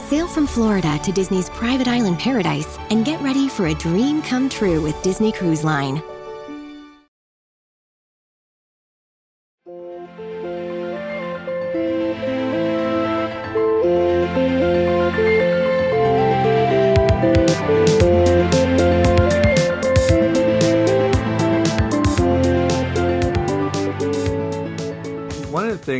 [0.07, 4.49] Sail from Florida to Disney's private island paradise and get ready for a dream come
[4.49, 6.01] true with Disney Cruise Line.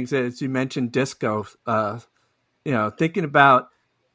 [0.07, 1.45] Things as you mentioned disco.
[1.65, 1.99] Uh,
[2.65, 3.69] you know, thinking about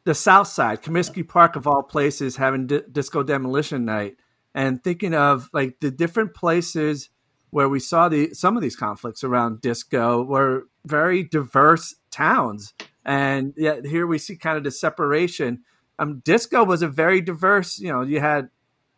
[0.05, 4.17] the South Side, Comiskey Park of all places, having di- disco demolition night,
[4.55, 7.11] and thinking of like the different places
[7.51, 12.75] where we saw the some of these conflicts around disco were very diverse towns,
[13.05, 15.63] and yet here we see kind of the separation.
[15.99, 17.79] Um, disco was a very diverse.
[17.79, 18.49] You know, you had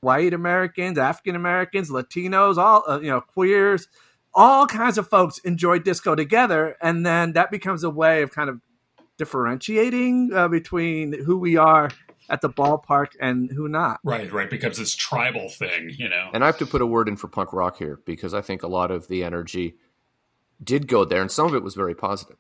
[0.01, 3.89] white Americans, African Americans, Latinos, all uh, you know, queers
[4.35, 8.49] all kinds of folks enjoy disco together, and then that becomes a way of kind
[8.49, 8.61] of
[9.19, 11.91] differentiating uh, between who we are
[12.31, 14.01] at the ballpark and who not.
[14.05, 16.31] Right, right, becomes this tribal thing, you know.
[16.33, 18.63] And I have to put a word in for punk rock here because I think
[18.63, 19.77] a lot of the energy
[20.63, 22.37] did go there, and some of it was very positive.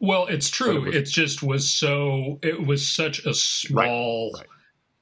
[0.00, 0.84] Well, it's true.
[0.84, 2.38] It, was, it just was so.
[2.42, 4.46] It was such a small right,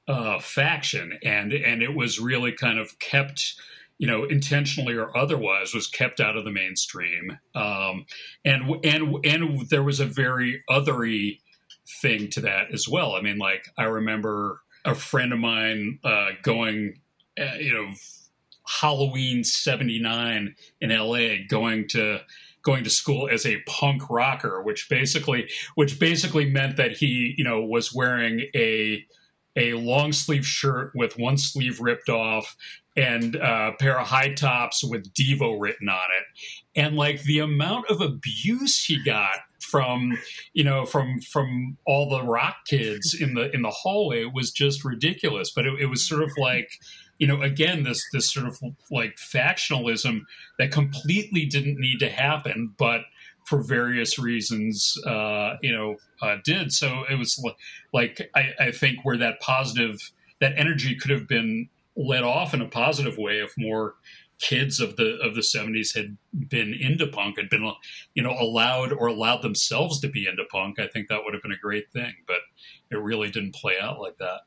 [0.07, 0.17] right.
[0.17, 3.55] Uh, faction, and and it was really kind of kept
[3.97, 7.39] you know, intentionally or otherwise, was kept out of the mainstream.
[7.55, 8.05] Um,
[8.45, 11.39] and and and there was a very othery
[12.01, 13.13] thing to that as well.
[13.15, 16.99] I mean, like I remember a friend of mine uh, going,
[17.39, 17.91] uh, you know,
[18.67, 22.19] Halloween '79 in LA, going to
[22.61, 27.43] going to school as a punk rocker, which basically which basically meant that he, you
[27.43, 29.05] know, was wearing a
[29.57, 32.55] a long sleeve shirt with one sleeve ripped off
[32.95, 36.79] and a pair of high tops with Devo written on it.
[36.79, 40.17] And like the amount of abuse he got from
[40.53, 44.85] you know from from all the rock kids in the in the hallway was just
[44.85, 46.69] ridiculous but it, it was sort of like
[47.17, 48.57] you know again this this sort of
[48.91, 50.21] like factionalism
[50.57, 53.01] that completely didn't need to happen but
[53.47, 56.73] for various reasons, uh, you know, uh, did.
[56.73, 57.41] So it was
[57.93, 62.61] like I, I, think where that positive, that energy could have been let off in
[62.61, 63.95] a positive way if more
[64.41, 66.17] kids of the of the 70s had
[66.49, 67.73] been into punk had been
[68.13, 71.41] you know allowed or allowed themselves to be into punk i think that would have
[71.41, 72.37] been a great thing but
[72.91, 74.41] it really didn't play out like that.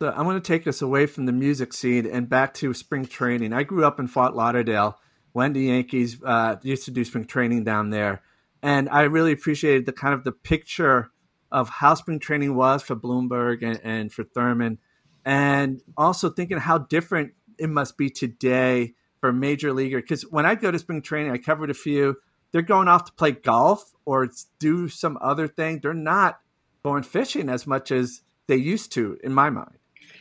[0.00, 3.06] So i'm going to take us away from the music scene and back to spring
[3.06, 3.52] training.
[3.52, 4.98] I grew up in fort lauderdale.
[5.32, 8.22] When the yankees uh, used to do spring training down there
[8.62, 11.10] and I really appreciated the kind of the picture
[11.50, 14.78] of how spring training was for Blomberg and, and for Thurman,
[15.24, 20.46] and also thinking how different it must be today for a major leaguer because when
[20.46, 22.16] I go to spring training, I covered a few.
[22.52, 25.80] They're going off to play golf or do some other thing.
[25.80, 26.40] They're not
[26.82, 29.76] going fishing as much as they used to, in my mind.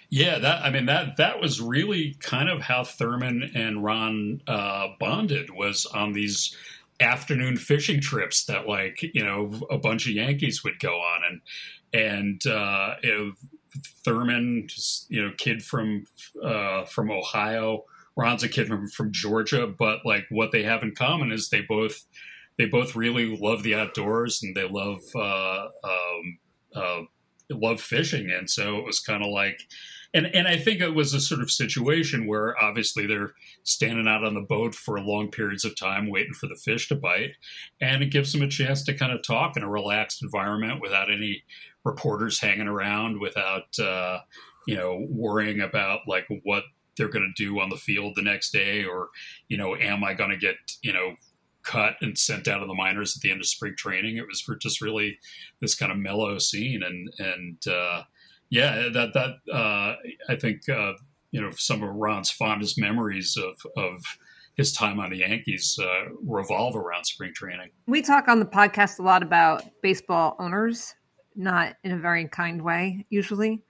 [0.10, 4.89] Yeah, that I mean that that was really kind of how Thurman and Ron uh,
[5.00, 6.56] bonded was on these
[6.99, 11.41] afternoon fishing trips that like you know a bunch of Yankees would go on and
[11.93, 13.33] and uh, you know,
[14.03, 16.05] Thurman, just, you know, kid from
[16.43, 17.86] uh, from Ohio.
[18.15, 21.62] Ron's a kid from, from Georgia, but like what they have in common is they
[21.62, 22.05] both
[22.57, 26.39] they both really love the outdoors and they love uh, um,
[26.75, 27.01] uh,
[27.51, 29.62] love fishing, and so it was kind of like
[30.13, 34.24] and and I think it was a sort of situation where obviously they're standing out
[34.24, 37.32] on the boat for long periods of time waiting for the fish to bite,
[37.82, 41.12] and it gives them a chance to kind of talk in a relaxed environment without
[41.12, 41.43] any
[41.84, 44.20] reporters hanging around, without uh,
[44.67, 46.63] you know worrying about like what
[46.98, 49.10] they're going to do on the field the next day, or
[49.48, 51.15] you know, am I going to get you know
[51.67, 54.15] cut and sent out of the minors at the end of spring training.
[54.15, 55.20] It was for just really
[55.60, 58.04] this kind of mellow scene, and and uh,
[58.49, 59.95] yeah, that that uh,
[60.29, 60.93] I think uh,
[61.31, 64.03] you know some of Ron's fondest memories of of
[64.55, 67.69] his time on the Yankees uh, revolve around spring training.
[67.86, 70.95] We talk on the podcast a lot about baseball owners,
[71.36, 73.63] not in a very kind way usually.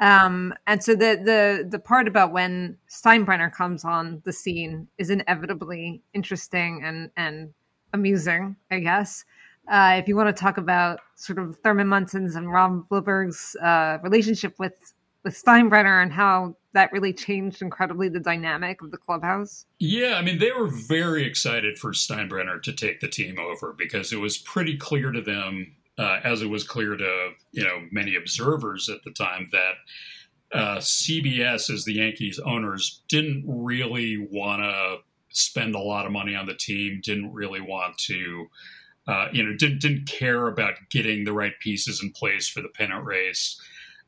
[0.00, 5.10] Um, and so the the the part about when Steinbrenner comes on the scene is
[5.10, 7.54] inevitably interesting and and
[7.92, 9.24] amusing, I guess.
[9.70, 13.98] Uh, if you want to talk about sort of Thurman Munson's and Ron Blomberg's uh,
[14.02, 14.74] relationship with
[15.24, 19.66] with Steinbrenner and how that really changed incredibly the dynamic of the clubhouse.
[19.78, 24.12] Yeah, I mean they were very excited for Steinbrenner to take the team over because
[24.12, 28.16] it was pretty clear to them, uh, as it was clear to you know many
[28.16, 29.74] observers at the time that.
[30.54, 34.98] Uh, CBS, as the Yankees owners, didn't really want to
[35.30, 38.48] spend a lot of money on the team, didn't really want to
[39.06, 42.68] uh, you know, didn't didn't care about getting the right pieces in place for the
[42.68, 43.60] pennant race.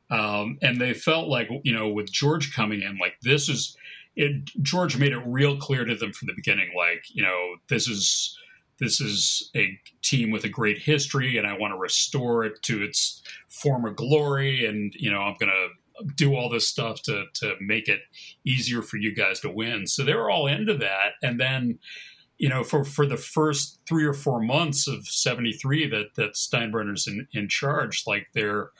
[0.09, 3.75] Um, and they felt like, you know, with George coming in, like this is
[4.15, 4.51] it.
[4.61, 8.37] George made it real clear to them from the beginning, like, you know, this is
[8.79, 12.83] this is a team with a great history, and I want to restore it to
[12.83, 14.65] its former glory.
[14.65, 18.01] And you know, I'm going to do all this stuff to to make it
[18.45, 19.87] easier for you guys to win.
[19.87, 21.79] So they were all into that, and then
[22.37, 27.07] you know, for, for the first three or four months of 73 that, that Steinbrenner's
[27.07, 28.71] in, in charge, like they're,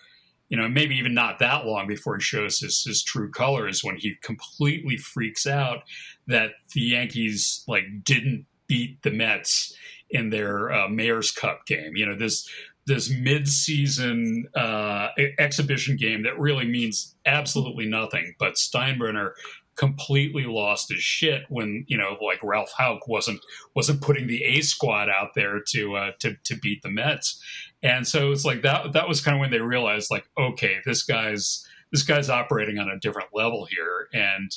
[0.50, 3.96] you know, maybe even not that long before he shows his, his true colors when
[3.96, 5.84] he completely freaks out
[6.28, 9.76] that the Yankees like didn't beat the Mets
[10.10, 11.96] in their uh, Mayor's Cup game.
[11.96, 12.48] You know, this
[12.88, 15.08] this mid-season uh,
[15.40, 18.36] exhibition game that really means absolutely nothing.
[18.38, 19.32] But Steinbrenner
[19.76, 23.40] completely lost his shit when you know like Ralph Houk wasn't
[23.76, 27.42] wasn't putting the A squad out there to uh, to to beat the Mets,
[27.84, 31.04] and so it's like that that was kind of when they realized like okay this
[31.04, 34.08] guy's this guy's operating on a different level here.
[34.14, 34.52] And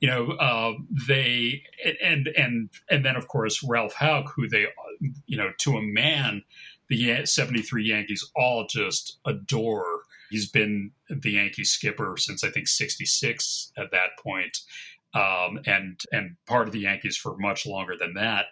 [0.00, 0.74] you know uh,
[1.08, 1.62] they
[2.02, 4.66] and and and then of course Ralph Houk who they
[5.26, 6.42] you know to a man
[6.88, 9.95] the 73 Yankees all just adore
[10.30, 14.58] He's been the Yankee skipper since I think '66 at that point,
[15.14, 18.46] um, and and part of the Yankees for much longer than that.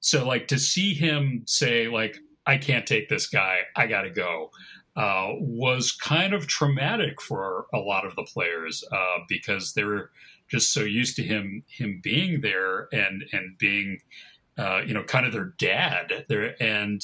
[0.00, 4.10] So like to see him say like I can't take this guy, I got to
[4.10, 4.50] go,
[4.94, 10.10] uh, was kind of traumatic for a lot of the players uh, because they were
[10.48, 13.98] just so used to him him being there and and being
[14.56, 16.24] uh, you know kind of their dad.
[16.28, 17.02] There and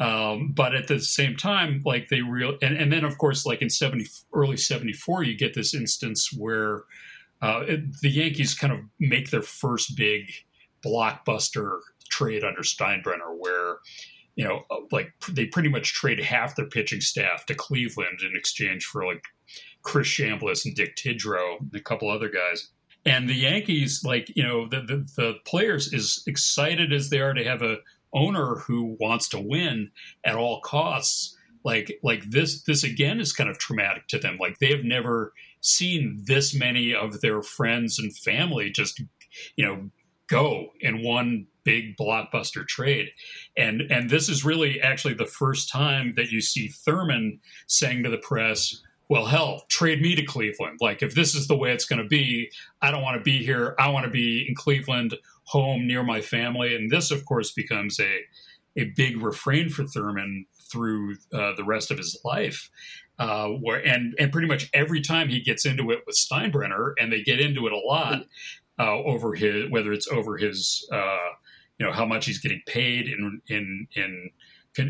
[0.00, 3.60] um, but at the same time, like they real, and, and then of course, like
[3.60, 6.84] in seventy early seventy four, you get this instance where
[7.42, 10.32] uh, it, the Yankees kind of make their first big
[10.84, 13.76] blockbuster trade under Steinbrenner, where
[14.36, 18.34] you know, uh, like they pretty much trade half their pitching staff to Cleveland in
[18.34, 19.24] exchange for like
[19.82, 22.70] Chris Chambliss and Dick Tidrow and a couple other guys.
[23.04, 27.34] And the Yankees, like you know, the, the, the players, as excited as they are
[27.34, 27.78] to have a
[28.14, 29.90] owner who wants to win
[30.24, 34.38] at all costs like like this this again is kind of traumatic to them.
[34.40, 39.02] Like they have never seen this many of their friends and family just
[39.56, 39.90] you know
[40.28, 43.08] go in one big blockbuster trade.
[43.56, 48.10] And and this is really actually the first time that you see Thurman saying to
[48.10, 50.78] the press well hell trade me to Cleveland.
[50.80, 53.44] Like if this is the way it's going to be I don't want to be
[53.44, 53.74] here.
[53.78, 55.14] I want to be in Cleveland
[55.50, 56.74] home near my family.
[56.74, 58.20] And this, of course, becomes a,
[58.76, 62.70] a big refrain for Thurman through uh, the rest of his life.
[63.18, 67.12] Uh, where and and pretty much every time he gets into it with Steinbrenner, and
[67.12, 68.24] they get into it a lot,
[68.78, 71.28] uh, over his whether it's over his uh,
[71.78, 74.30] you know how much he's getting paid in in in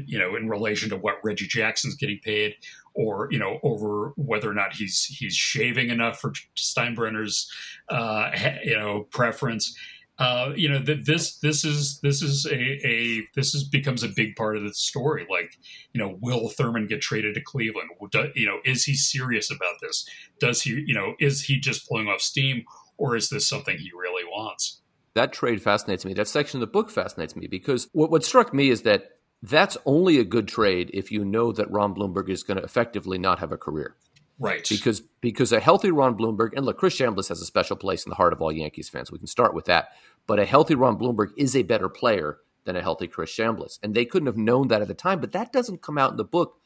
[0.07, 2.55] you know in relation to what Reggie Jackson's getting paid,
[2.95, 7.51] or you know over whether or not he's he's shaving enough for Steinbrenner's
[7.89, 8.31] uh,
[8.65, 9.77] you know preference.
[10.21, 14.09] Uh, you know that this this is this is a, a this is becomes a
[14.09, 15.27] big part of the story.
[15.31, 15.59] Like,
[15.95, 17.89] you know, will Thurman get traded to Cleveland?
[18.13, 20.07] Do, you know, is he serious about this?
[20.39, 22.65] Does he, you know, is he just blowing off steam,
[22.99, 24.83] or is this something he really wants?
[25.15, 26.13] That trade fascinates me.
[26.13, 29.13] That section of the book fascinates me because what, what struck me is that
[29.43, 33.17] that's only a good trade if you know that Ron Blomberg is going to effectively
[33.17, 33.97] not have a career.
[34.41, 34.67] Right.
[34.67, 38.11] Because because a healthy Ron Blomberg and look, Chris Chambliss has a special place in
[38.11, 39.13] the heart of all Yankees fans.
[39.13, 39.91] We can start with that.
[40.27, 43.95] But a healthy Ron Blomberg is a better player than a healthy Chris Chambliss, and
[43.95, 45.21] they couldn't have known that at the time.
[45.21, 46.59] But that doesn't come out in the book.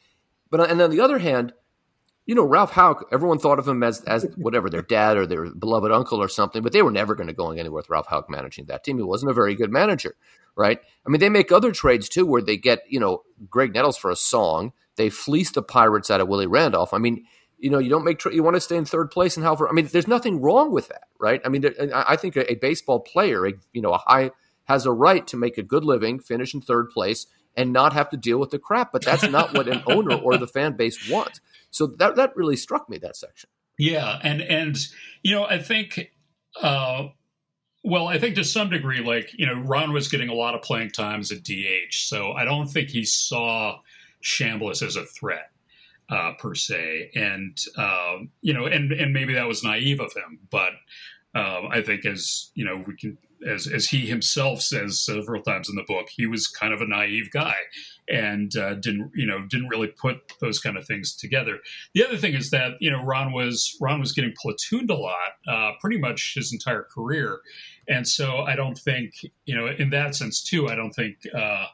[0.51, 1.53] But uh, and on the other hand,
[2.27, 5.51] you know, Ralph Houk, everyone thought of him as as whatever their dad or their
[5.51, 8.29] beloved uncle or something, but they were never going to go anywhere with Ralph Houk
[8.29, 8.97] managing that team.
[8.97, 10.17] He wasn't a very good manager,
[10.57, 10.81] right?
[11.07, 14.11] I mean, they make other trades too, where they get you know Graig Nettles for
[14.11, 14.73] a song.
[14.97, 16.95] They fleece the Pirates out of Willie Randolph.
[16.95, 17.25] I mean,
[17.59, 19.69] you know, you don't make you want to stay in third place and however.
[19.69, 21.41] I mean, there's nothing wrong with that, right?
[21.45, 24.31] I mean, I think a, a baseball player, a, you know, a high
[24.65, 27.27] has a right to make a good living, finish in third place,
[27.57, 28.93] and not have to deal with the crap.
[28.93, 31.41] But that's not what an owner or the fan base wants.
[31.71, 33.49] So that that really struck me that section.
[33.79, 34.77] Yeah, and and
[35.23, 36.11] you know, I think.
[36.61, 37.09] Uh,
[37.87, 40.63] well, I think to some degree, like, you know, Ron was getting a lot of
[40.63, 41.93] playing times at DH.
[41.93, 43.81] So I don't think he saw
[44.23, 45.51] Chambliss as a threat
[46.11, 50.41] uh, per se, and um, you know, and and maybe that was naive of him,
[50.51, 50.73] but
[51.35, 55.69] um, I think as you know, we can as as he himself says several times
[55.69, 57.57] in the book, he was kind of a naive guy
[58.09, 61.59] and uh, didn't you know didn't really put those kind of things together.
[61.95, 65.17] The other thing is that you know Ron was Ron was getting platooned a lot,
[65.49, 67.41] uh, pretty much his entire career,
[67.89, 70.69] and so I don't think you know in that sense too.
[70.69, 71.17] I don't think.
[71.35, 71.67] Uh,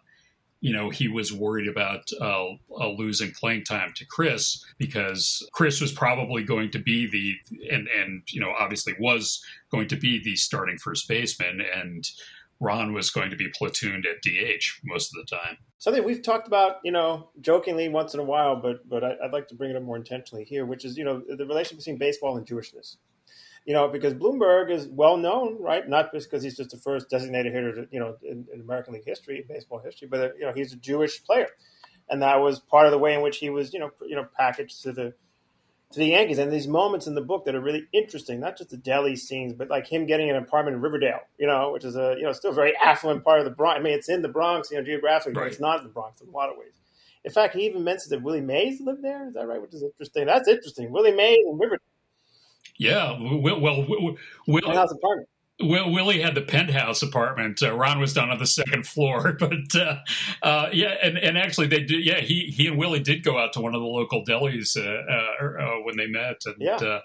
[0.60, 5.80] you know, he was worried about uh, uh, losing playing time to Chris because Chris
[5.80, 7.34] was probably going to be the
[7.70, 12.08] and and you know obviously was going to be the starting first baseman and
[12.60, 15.56] Ron was going to be platooned at DH most of the time.
[15.78, 19.32] Something we've talked about, you know, jokingly once in a while, but but I, would
[19.32, 21.96] like to bring it up more intentionally here, which is you know the relation between
[21.96, 22.96] baseball and Jewishness
[23.66, 25.88] you know, because Blomberg is well known, right?
[25.88, 28.94] Not just because he's just the first designated hitter, to, you know, in, in, American
[28.94, 31.48] League history, baseball history, but uh, you know, he's a Jewish player,
[32.08, 34.26] and that was part of the way in which he was, you know, you know,
[34.36, 35.14] packaged to the
[35.92, 36.38] to the Yankees.
[36.38, 39.52] And these moments in the book that are really interesting, not just the deli scenes,
[39.52, 42.32] but like him getting an apartment in Riverdale, you know, which is a you know
[42.32, 43.78] still very affluent part of the Bronx.
[43.78, 45.46] I mean, it's in the Bronx, you know, geographically, right.
[45.46, 46.72] but it's not in the Bronx in a lot of ways.
[47.24, 49.28] In fact, he even mentions that Willie Mays lived there.
[49.28, 49.60] Is that right?
[49.60, 50.26] Which is interesting.
[50.26, 50.90] That's interesting.
[50.90, 51.84] Willie Mays in Riverdale.
[52.80, 53.86] Yeah, well, well,
[54.46, 55.28] well, penthouse apartment.
[55.62, 57.62] Well, Willie had the penthouse apartment.
[57.62, 59.98] Uh, Ron was down on the second floor, but uh,
[60.42, 62.02] uh, yeah, and, and actually they did.
[62.02, 64.82] Yeah, he he and Willie did go out to one of the local delis uh,
[64.82, 66.40] uh, uh, when they met.
[66.46, 67.00] And, yeah,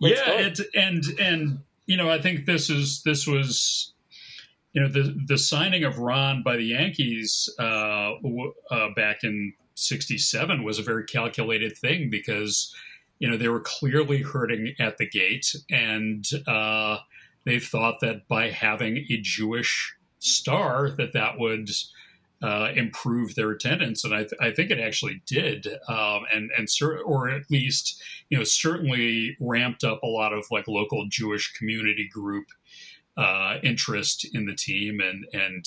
[0.00, 3.94] yeah, it, and and you know I think this is this was
[4.74, 10.82] you know the the signing of Ron by the Yankees back in '67 was a
[10.82, 12.74] very calculated thing because
[13.18, 16.98] you know, they were clearly hurting at the gate, and uh,
[17.44, 21.70] they thought that by having a Jewish star, that that would
[22.42, 26.68] uh, improve their attendance, and I, th- I, think it actually did, um, and and
[26.68, 31.52] cer- or at least you know certainly ramped up a lot of like local Jewish
[31.54, 32.48] community group
[33.16, 35.66] uh, interest in the team, and and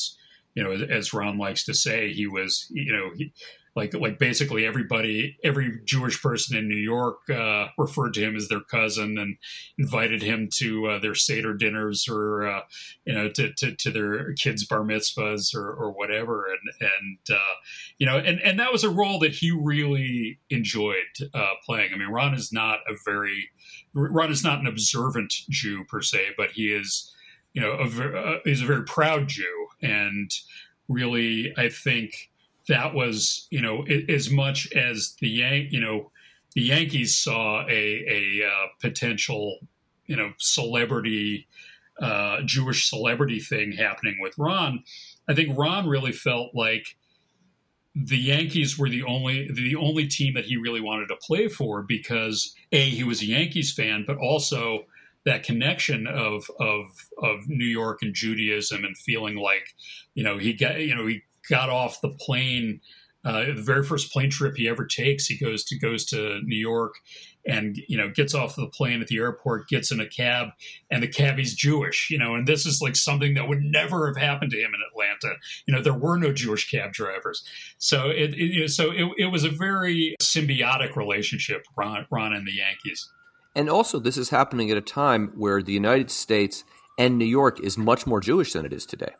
[0.53, 3.33] you know as Ron likes to say, he was you know he,
[3.79, 8.49] like like basically everybody every Jewish person in New York uh, referred to him as
[8.49, 9.37] their cousin and
[9.77, 12.61] invited him to uh, their seder dinners or uh,
[13.05, 17.55] you know to, to, to, their kids bar mitzvahs or, or whatever and and uh,
[17.97, 21.91] you know and and that was a role that he really enjoyed uh, playing.
[21.93, 23.49] I mean, Ron is not a very
[23.93, 27.13] Ron is not an observant Jew per se, but he is
[27.53, 30.29] you know a, uh, he's a very proud Jew and
[30.89, 32.28] really I think
[32.69, 36.11] that was you know as much as the Yan- you know
[36.55, 37.71] the Yankees saw a
[38.07, 39.57] a uh, potential
[40.05, 41.47] you know celebrity
[42.01, 44.83] uh, Jewish celebrity thing happening with Ron.
[45.27, 46.95] I think Ron really felt like
[47.95, 51.83] the Yankees were the only the only team that he really wanted to play for
[51.83, 54.85] because a he was a Yankees fan, but also
[55.25, 56.85] that connection of of
[57.17, 59.75] of New York and Judaism and feeling like
[60.13, 62.81] you know he got you know he got off the plane
[63.25, 66.57] uh, the very first plane trip he ever takes, he goes to goes to New
[66.57, 66.95] York,
[67.45, 70.49] and you know gets off the plane at the airport, gets in a cab,
[70.89, 72.07] and the cabbie's Jewish.
[72.09, 74.79] You know, and this is like something that would never have happened to him in
[74.89, 75.35] Atlanta.
[75.67, 77.43] You know, there were no Jewish cab drivers,
[77.77, 82.53] so it, it so it, it was a very symbiotic relationship, Ron, Ron and the
[82.53, 83.09] Yankees.
[83.53, 86.63] And also, this is happening at a time where the United States
[86.97, 89.15] and New York is much more Jewish than it is today,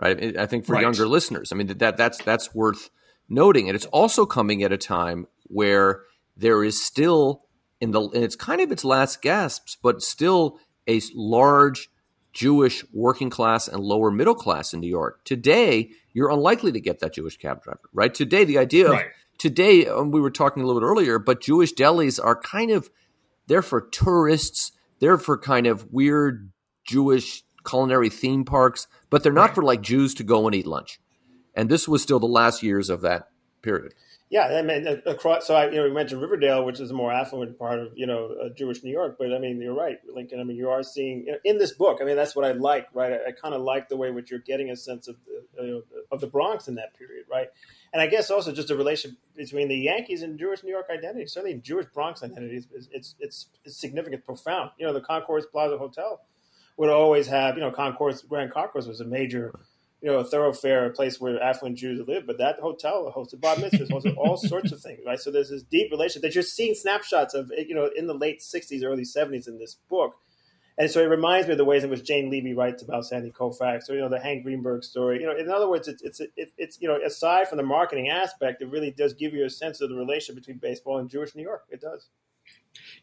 [0.00, 0.36] right?
[0.36, 0.82] I think for right.
[0.82, 2.90] younger listeners, I mean that that's that's worth
[3.28, 6.02] noting, and it's also coming at a time where
[6.36, 7.42] there is still
[7.80, 11.90] in the and it's kind of its last gasps, but still a large
[12.32, 15.24] Jewish working class and lower middle class in New York.
[15.24, 18.12] Today, you're unlikely to get that Jewish cab driver, right?
[18.12, 19.06] Today, the idea of right.
[19.38, 22.90] today, um, we were talking a little bit earlier, but Jewish delis are kind of
[23.46, 24.72] they're for tourists.
[25.00, 26.52] They're for kind of weird
[26.84, 29.54] Jewish culinary theme parks, but they're not right.
[29.54, 31.00] for like Jews to go and eat lunch.
[31.54, 33.28] And this was still the last years of that
[33.62, 33.94] period.
[34.30, 35.48] Yeah, I mean, across.
[35.48, 38.06] So I, you know, we mentioned Riverdale, which is a more affluent part of you
[38.06, 39.16] know uh, Jewish New York.
[39.18, 40.38] But I mean, you're right, Lincoln.
[40.38, 41.98] I mean, you are seeing you know, in this book.
[42.00, 43.14] I mean, that's what I like, right?
[43.14, 45.70] I, I kind of like the way which you're getting a sense of the, you
[45.72, 45.82] know,
[46.12, 47.48] of the Bronx in that period, right?
[47.92, 51.26] and I guess also just a relation between the Yankees and Jewish New York identity.
[51.26, 54.70] Certainly, Jewish Bronx identity is it's, it's it's significant, profound.
[54.78, 56.20] You know, the Concourse Plaza Hotel
[56.80, 59.52] would always have you know Concourse Grand Concourse was a major
[60.02, 62.26] you know thoroughfare, a place where affluent Jews lived.
[62.26, 65.20] But that hotel hosted bar mitzvahs, hosted all sorts of things, right?
[65.20, 68.40] So there's this deep relationship that you're seeing snapshots of you know in the late
[68.40, 70.16] '60s, early '70s in this book
[70.80, 73.30] and so it reminds me of the ways in which Jane Leavy writes about Sandy
[73.30, 75.20] Koufax, or you know the Hank Greenberg story.
[75.20, 78.08] You know, in other words, it's it's it, it's you know aside from the marketing
[78.08, 81.34] aspect, it really does give you a sense of the relationship between baseball and Jewish
[81.34, 81.64] New York.
[81.68, 82.08] It does.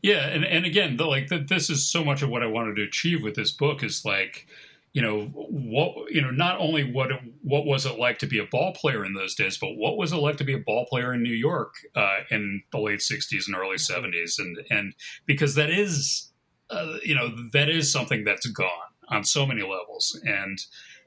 [0.02, 2.76] Yeah, and and again, the, like the, this is so much of what I wanted
[2.78, 4.48] to achieve with this book is like
[4.94, 7.12] you know what you know not only what
[7.44, 10.12] what was it like to be a ball player in those days but what was
[10.12, 13.48] it like to be a ball player in New York uh, in the late 60s
[13.48, 16.32] and early 70s and and because that is
[16.70, 18.70] uh, you know that is something that's gone
[19.10, 20.20] on so many levels.
[20.26, 20.60] And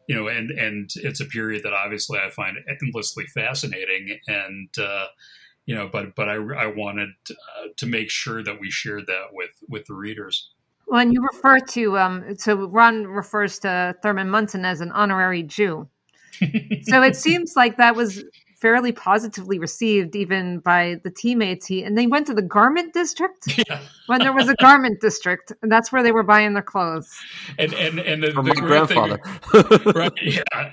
[0.06, 4.18] you know and and it's a period that obviously i find endlessly fascinating.
[4.26, 5.06] And uh,
[5.70, 9.26] you know but but i i wanted uh, to make sure that we shared that
[9.32, 10.50] with with the readers
[10.88, 15.44] well and you refer to um so ron refers to thurman munson as an honorary
[15.44, 15.88] jew
[16.82, 18.24] so it seems like that was
[18.60, 21.66] fairly positively received even by the teammates.
[21.66, 23.80] He and they went to the garment district yeah.
[24.06, 27.10] when there was a garment district, and that's where they were buying their clothes.
[27.58, 29.18] And and and the, From the my grandfather,
[29.50, 30.12] thing, right?
[30.22, 30.72] Yeah.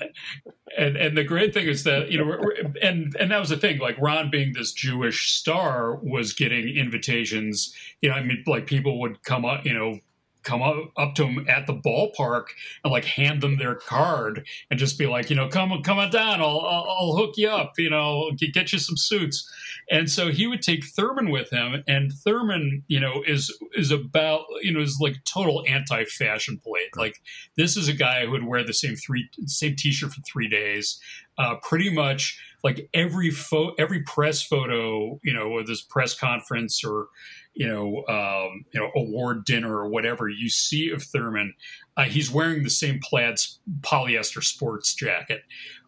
[0.78, 2.40] And and the great thing is that you know,
[2.82, 3.80] and and that was the thing.
[3.80, 7.74] Like Ron, being this Jewish star, was getting invitations.
[8.02, 10.00] You know, I mean, like people would come up, you know,
[10.48, 12.46] come up, up to him at the ballpark
[12.84, 16.10] and like hand them their card and just be like, you know, come come on
[16.10, 19.52] down, I'll I'll, I'll hook you up, you know, get you some suits.
[19.90, 24.42] And so he would take Thurman with him, and Thurman, you know, is is about
[24.62, 26.90] you know is like total anti fashion plate.
[26.96, 27.22] Like
[27.56, 30.50] this is a guy who would wear the same three same t shirt for three
[30.50, 31.00] days,
[31.38, 36.84] uh, pretty much like every photo, every press photo, you know, or this press conference
[36.84, 37.08] or
[37.54, 41.56] you know, um, you know, award dinner or whatever you see of Thurman,
[41.98, 43.38] uh, he's wearing the same plaid
[43.82, 45.42] polyester sports jacket,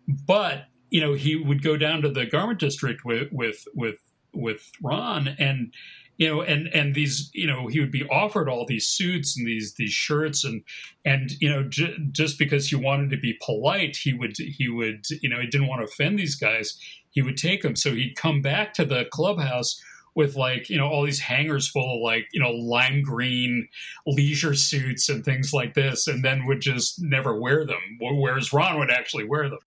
[0.07, 3.99] but you know, he would go down to the garment district with with with
[4.33, 5.73] with Ron and
[6.17, 9.47] you know and and these you know he would be offered all these suits and
[9.47, 10.63] these these shirts and
[11.05, 15.05] and you know j- just because he wanted to be polite he would he would
[15.21, 16.77] you know he didn't want to offend these guys
[17.09, 19.81] he would take them so he'd come back to the clubhouse
[20.13, 23.67] with like you know all these hangers full of like you know lime green
[24.05, 27.97] leisure suits and things like this and then would just never wear them.
[27.99, 29.59] Whereas ron would actually wear them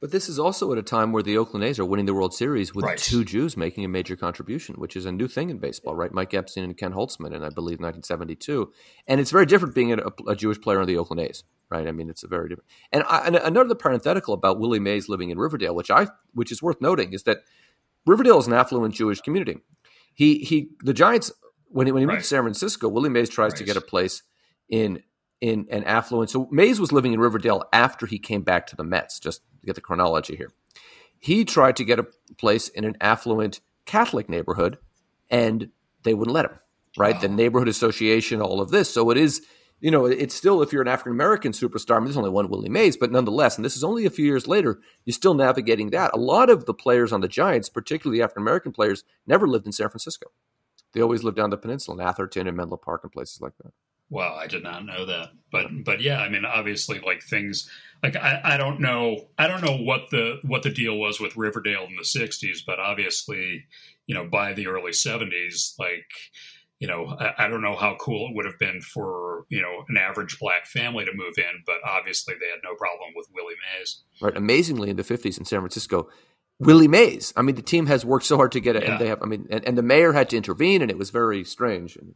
[0.00, 2.32] but this is also at a time where the Oakland A's are winning the World
[2.32, 2.98] Series with right.
[2.98, 6.12] two Jews making a major contribution, which is a new thing in baseball, right?
[6.12, 8.72] Mike Epstein and Ken Holtzman in, I believe, 1972.
[9.08, 11.88] And it's very different being a, a Jewish player on the Oakland A's, right?
[11.88, 12.68] I mean, it's a very different.
[12.92, 16.62] And, I, and another parenthetical about Willie Mays living in Riverdale, which I, which is
[16.62, 17.38] worth noting, is that
[18.06, 19.58] Riverdale is an affluent Jewish community.
[20.14, 21.30] He he the Giants
[21.68, 22.14] when he when he right.
[22.14, 23.58] moved to San Francisco, Willie Mays tries right.
[23.58, 24.22] to get a place
[24.68, 25.02] in
[25.40, 26.30] in an affluent.
[26.30, 29.18] So Mays was living in Riverdale after he came back to the Mets.
[29.18, 30.50] Just to get the chronology here,
[31.18, 34.78] he tried to get a place in an affluent Catholic neighborhood,
[35.30, 35.70] and
[36.02, 36.58] they wouldn't let him.
[36.96, 37.20] Right, wow.
[37.20, 38.92] the neighborhood association, all of this.
[38.92, 39.42] So it is
[39.80, 41.96] you know, it's still if you're an African American superstar.
[41.96, 44.24] I mean, there's only one Willie Mays, but nonetheless, and this is only a few
[44.24, 46.10] years later, you're still navigating that.
[46.12, 49.72] A lot of the players on the Giants, particularly African American players, never lived in
[49.72, 50.30] San Francisco.
[50.92, 53.72] They always lived down the peninsula in Atherton and Menlo Park and places like that.
[54.10, 55.30] Wow, I did not know that.
[55.52, 57.68] but but yeah, I mean, obviously, like things
[58.02, 61.36] like I, I don't know I don't know what the what the deal was with
[61.36, 63.66] Riverdale in the '60s, but obviously,
[64.06, 66.06] you know, by the early '70s, like
[66.78, 69.84] you know, I, I, don't know how cool it would have been for you know
[69.88, 73.56] an average black family to move in, but obviously they had no problem with Willie
[73.78, 74.02] Mays.
[74.20, 74.36] Right.
[74.36, 76.08] Amazingly, in the '50s in San Francisco,
[76.60, 77.32] Willie Mays.
[77.36, 78.92] I mean, the team has worked so hard to get it, yeah.
[78.92, 79.22] and they have.
[79.22, 82.14] I mean, and, and, the mayor had to intervene, and it was very strange and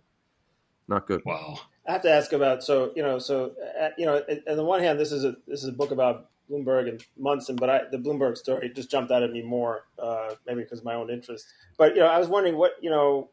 [0.86, 1.22] not good.
[1.24, 1.58] Wow.
[1.86, 4.80] I have to ask about so you know so uh, you know on the one
[4.80, 7.98] hand this is a this is a book about Blomberg and Munson, but I, the
[7.98, 11.46] Blomberg story just jumped out at me more, uh, maybe because of my own interest.
[11.78, 13.30] But you know, I was wondering what you know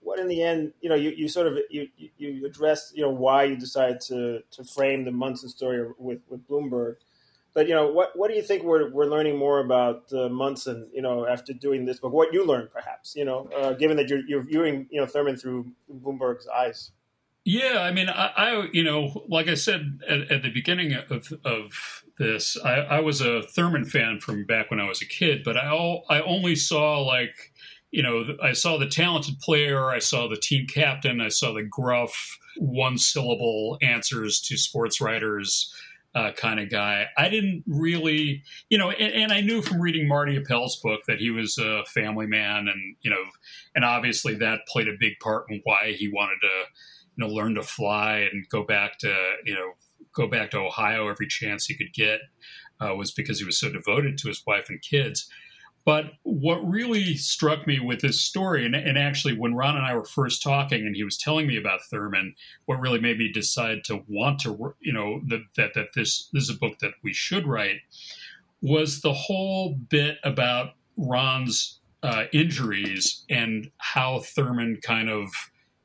[0.00, 3.10] what in the end, you know, you, you sort of you you addressed, you know,
[3.10, 6.96] why you decided to to frame the Munson story with with Blomberg.
[7.54, 10.88] But you know, what what do you think we're we're learning more about uh, Munson?
[10.92, 14.08] You know, after doing this book, what you learned, perhaps, you know, uh, given that
[14.08, 16.90] you're you're viewing you know Thurman through Blomberg's eyes.
[17.44, 21.32] Yeah, I mean, I, I you know, like I said at, at the beginning of
[21.44, 25.42] of this, I, I was a Thurman fan from back when I was a kid,
[25.44, 27.52] but I all, I only saw like
[27.90, 31.62] you know, I saw the talented player, I saw the team captain, I saw the
[31.62, 35.72] gruff, one syllable answers to sports writers
[36.14, 37.06] uh, kind of guy.
[37.16, 41.18] I didn't really, you know, and, and, I knew from reading Marty Appel's book that
[41.18, 43.24] he was a family man, and you know,
[43.74, 46.64] and obviously that played a big part in why he wanted to,
[47.16, 49.72] you know, learn to fly and go back to, you know,
[50.14, 52.20] go back to Ohio every chance he could get.
[52.80, 55.28] Uh, was because he was so devoted to his wife and kids.
[55.84, 59.94] But what really struck me with this story, and, and, actually when Ron and I
[59.94, 62.34] were first talking, and he was telling me about Thurman,
[62.66, 66.44] what really made me decide to want to, you know, that that, that this, this
[66.44, 67.80] is a book that we should write,
[68.60, 75.30] was the whole bit about Ron's uh, injuries and how Thurman kind of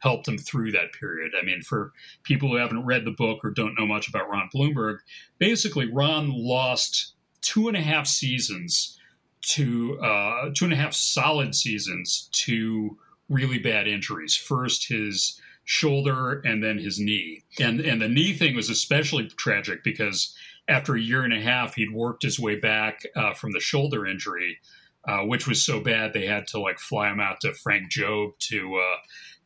[0.08, 1.34] helped him through that period.
[1.38, 1.91] I mean, for
[2.24, 4.99] people who haven't read the book or don't know much about Ron Blomberg,
[5.38, 8.97] basically Ron lost two and a half seasons
[9.41, 12.97] to uh, two and a half solid seasons to
[13.28, 14.36] really bad injuries.
[14.36, 17.43] First, his shoulder and then his knee.
[17.60, 20.34] And and the knee thing was especially tragic because
[20.70, 24.05] after a year and a half, he'd worked his way back uh, from the shoulder
[24.05, 24.60] injury,
[25.05, 28.38] uh, which was so bad they had to like fly him out to Frank Jobe
[28.39, 28.97] to uh,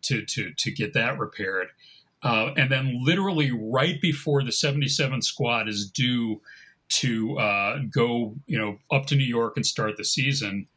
[0.03, 1.67] to to to get that repaired.
[2.23, 6.39] Uh, and then literally right before the 77 squad is due
[6.89, 10.67] to uh, go, you know, up to New York and start the season.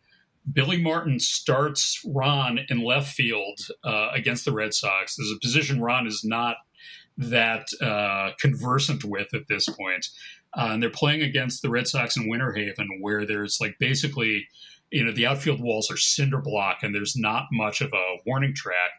[0.51, 5.17] Billy Martin starts Ron in left field uh, against the Red Sox.
[5.17, 6.57] There's a position Ron is not
[7.17, 10.09] that uh, conversant with at this point.
[10.57, 14.47] Uh, and they're playing against the Red Sox in Winter Haven, where there's like basically,
[14.95, 18.55] you know, the outfield walls are cinder block and there's not much of a warning
[18.55, 18.91] track.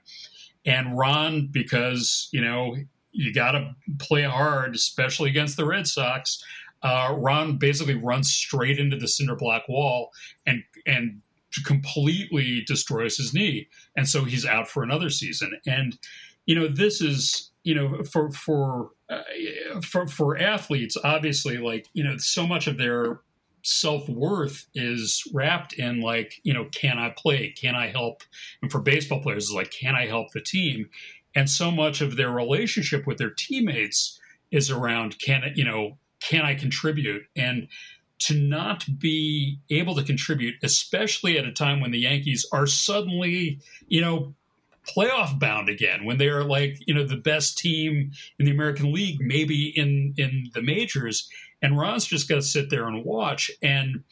[0.65, 2.75] And Ron, because, you know,
[3.11, 6.43] you got to play hard, especially against the Red Sox
[6.85, 10.11] uh, Ron basically runs straight into the cinder block wall
[10.45, 11.21] and and
[11.65, 15.59] completely destroys his knee, and so he's out for another season.
[15.65, 15.97] And
[16.45, 19.23] you know, this is you know for for uh,
[19.81, 23.19] for for athletes, obviously, like you know, so much of their
[23.65, 27.49] self worth is wrapped in like you know, can I play?
[27.49, 28.23] Can I help?
[28.61, 30.89] And for baseball players, is like, can I help the team?
[31.33, 34.19] And so much of their relationship with their teammates
[34.51, 37.23] is around can you know can I contribute?
[37.35, 37.67] And
[38.17, 43.59] to not be able to contribute, especially at a time when the Yankees are suddenly,
[43.87, 44.33] you know,
[44.87, 49.19] playoff bound again, when they're like, you know, the best team in the American League,
[49.19, 51.29] maybe in in the majors,
[51.65, 53.49] and Ron's just got to sit there and watch.
[53.63, 54.03] And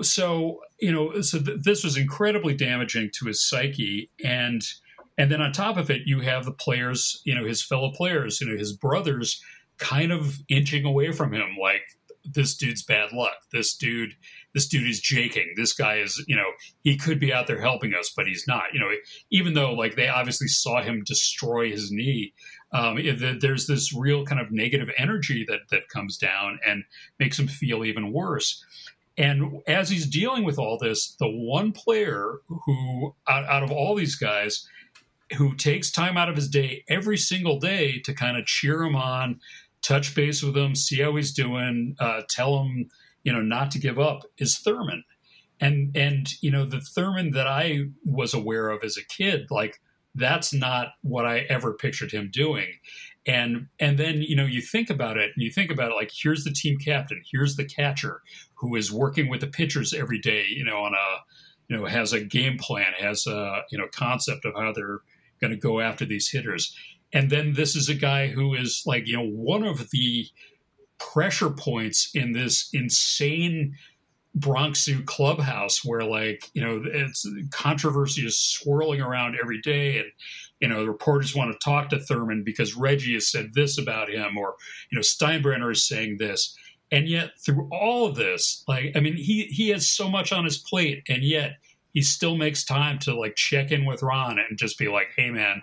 [0.00, 4.62] so, you know, so th- this was incredibly damaging to his psyche, and
[5.18, 8.40] and then on top of it, you have the players, you know, his fellow players,
[8.40, 9.42] you know, his brothers
[9.76, 11.82] kind of inching away from him like
[12.24, 14.14] this dude's bad luck this dude
[14.54, 15.52] this dude is jaking.
[15.56, 16.50] This guy is you know
[16.82, 18.72] he could be out there helping us but he's not.
[18.72, 18.90] You know
[19.30, 22.32] even though like they obviously saw him destroy his knee
[22.72, 22.98] um,
[23.40, 26.84] there's this real kind of negative energy that that comes down and
[27.20, 28.64] makes him feel even worse.
[29.16, 33.94] And as he's dealing with all this the one player who out, out of all
[33.94, 34.68] these guys
[35.36, 38.96] who takes time out of his day every single day to kind of cheer him
[38.96, 39.40] on
[39.82, 42.88] touch base with him, see how he's doing, uh, tell him,
[43.24, 45.02] you know, not to give up is Thurman.
[45.60, 49.80] And, and, you know, the Thurman that I was aware of as a kid, like
[50.14, 52.68] that's not what I ever pictured him doing.
[53.26, 56.12] And, and then, you know, you think about it and you think about it like,
[56.14, 58.20] here's the team captain, here's the catcher
[58.56, 61.20] who is working with the pitchers every day, you know, on a,
[61.68, 65.00] you know, has a game plan, has a, you know, concept of how they're
[65.40, 66.76] going to go after these hitters
[67.14, 70.26] And then this is a guy who is like, you know, one of the
[70.98, 73.76] pressure points in this insane
[74.34, 80.10] Bronx Zoo clubhouse where like, you know, it's controversy is swirling around every day and
[80.60, 84.08] you know, the reporters want to talk to Thurman because Reggie has said this about
[84.08, 84.54] him or,
[84.90, 86.56] you know, Steinbrenner is saying this.
[86.90, 90.44] And yet through all of this, like I mean, he he has so much on
[90.44, 91.56] his plate and yet
[91.92, 95.30] he still makes time to like check in with Ron and just be like, "Hey,
[95.30, 95.62] man,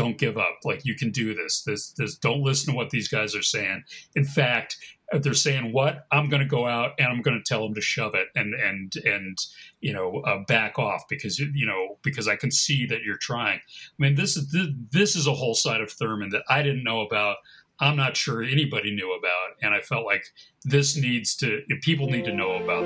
[0.00, 0.60] don't give up.
[0.64, 1.62] Like you can do this.
[1.62, 3.84] This this don't listen to what these guys are saying.
[4.16, 4.78] In fact,
[5.12, 7.82] they're saying what, I'm going to go out and I'm going to tell them to
[7.82, 9.36] shove it and and and
[9.80, 13.58] you know uh, back off because you know because I can see that you're trying.
[13.58, 14.56] I mean, this is
[14.90, 17.36] this is a whole side of Thurman that I didn't know about.
[17.78, 20.24] I'm not sure anybody knew about, and I felt like
[20.64, 22.84] this needs to people need to know about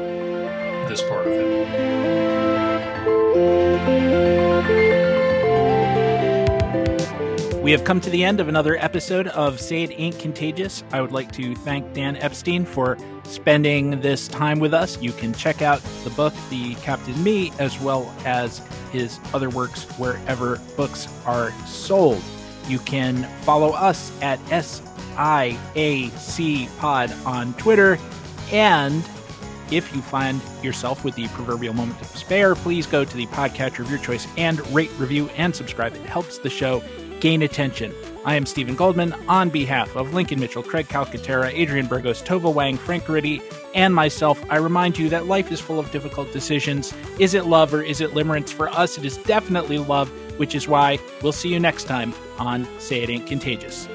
[0.88, 1.32] this part of
[4.66, 4.93] it.
[7.64, 10.84] We have come to the end of another episode of Say It Ain't Contagious.
[10.92, 15.00] I would like to thank Dan Epstein for spending this time with us.
[15.00, 18.58] You can check out the book, The Captain Me, as well as
[18.92, 22.22] his other works wherever books are sold.
[22.68, 25.16] You can follow us at SIAC
[26.76, 27.98] Pod on Twitter
[28.52, 29.02] and
[29.70, 33.80] if you find yourself with the proverbial moment to spare, please go to the podcatcher
[33.80, 35.94] of your choice and rate, review, and subscribe.
[35.94, 36.82] It helps the show
[37.20, 37.92] gain attention.
[38.24, 42.78] I am Stephen Goldman on behalf of Lincoln Mitchell, Craig Calcaterra, Adrian Burgos, Tova Wang,
[42.78, 43.42] Frank Garitti,
[43.74, 44.42] and myself.
[44.48, 46.94] I remind you that life is full of difficult decisions.
[47.18, 48.50] Is it love or is it limerence?
[48.50, 50.08] For us, it is definitely love,
[50.38, 53.88] which is why we'll see you next time on Say It Ain't Contagious.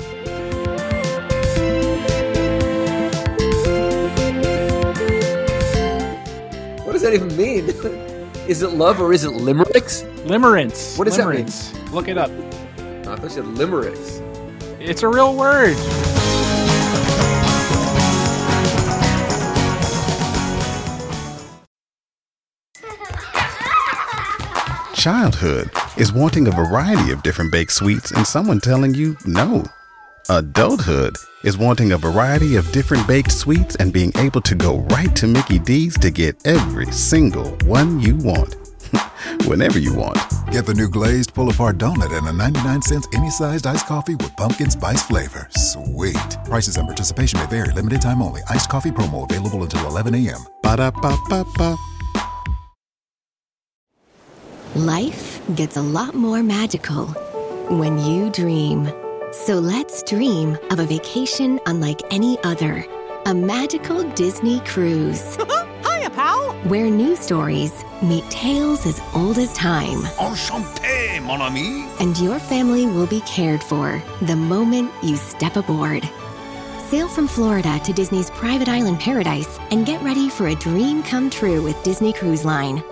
[6.84, 7.70] What does that even mean?
[8.48, 10.04] is it love or is it limericks?
[10.26, 11.00] Limerence.
[11.00, 11.72] What does limerence.
[11.72, 11.92] that mean?
[11.94, 12.30] Look it up.
[13.10, 14.22] I thought you said limericks.
[14.80, 15.76] It's a real word.
[24.94, 29.64] Childhood is wanting a variety of different baked sweets and someone telling you no.
[30.30, 35.16] Adulthood is wanting a variety of different baked sweets and being able to go right
[35.16, 38.69] to Mickey D's to get every single one you want.
[39.46, 40.18] Whenever you want.
[40.52, 44.16] Get the new glazed pull apart donut and a 99 cents any sized iced coffee
[44.16, 45.48] with pumpkin spice flavor.
[45.52, 46.38] Sweet.
[46.46, 47.74] Prices and participation may vary.
[47.74, 48.42] Limited time only.
[48.50, 50.40] Iced coffee promo available until 11 a.m.
[50.64, 51.78] Ba da ba ba ba.
[54.76, 57.08] Life gets a lot more magical
[57.70, 58.90] when you dream.
[59.32, 62.86] So let's dream of a vacation unlike any other.
[63.26, 65.38] A magical Disney cruise.
[65.86, 66.54] Hiya, pal!
[66.68, 70.00] Where new stories meet tales as old as time.
[70.18, 71.88] Enchanté, mon ami!
[72.00, 76.08] And your family will be cared for the moment you step aboard.
[76.90, 81.30] Sail from Florida to Disney's private island paradise and get ready for a dream come
[81.30, 82.84] true with Disney Cruise Line.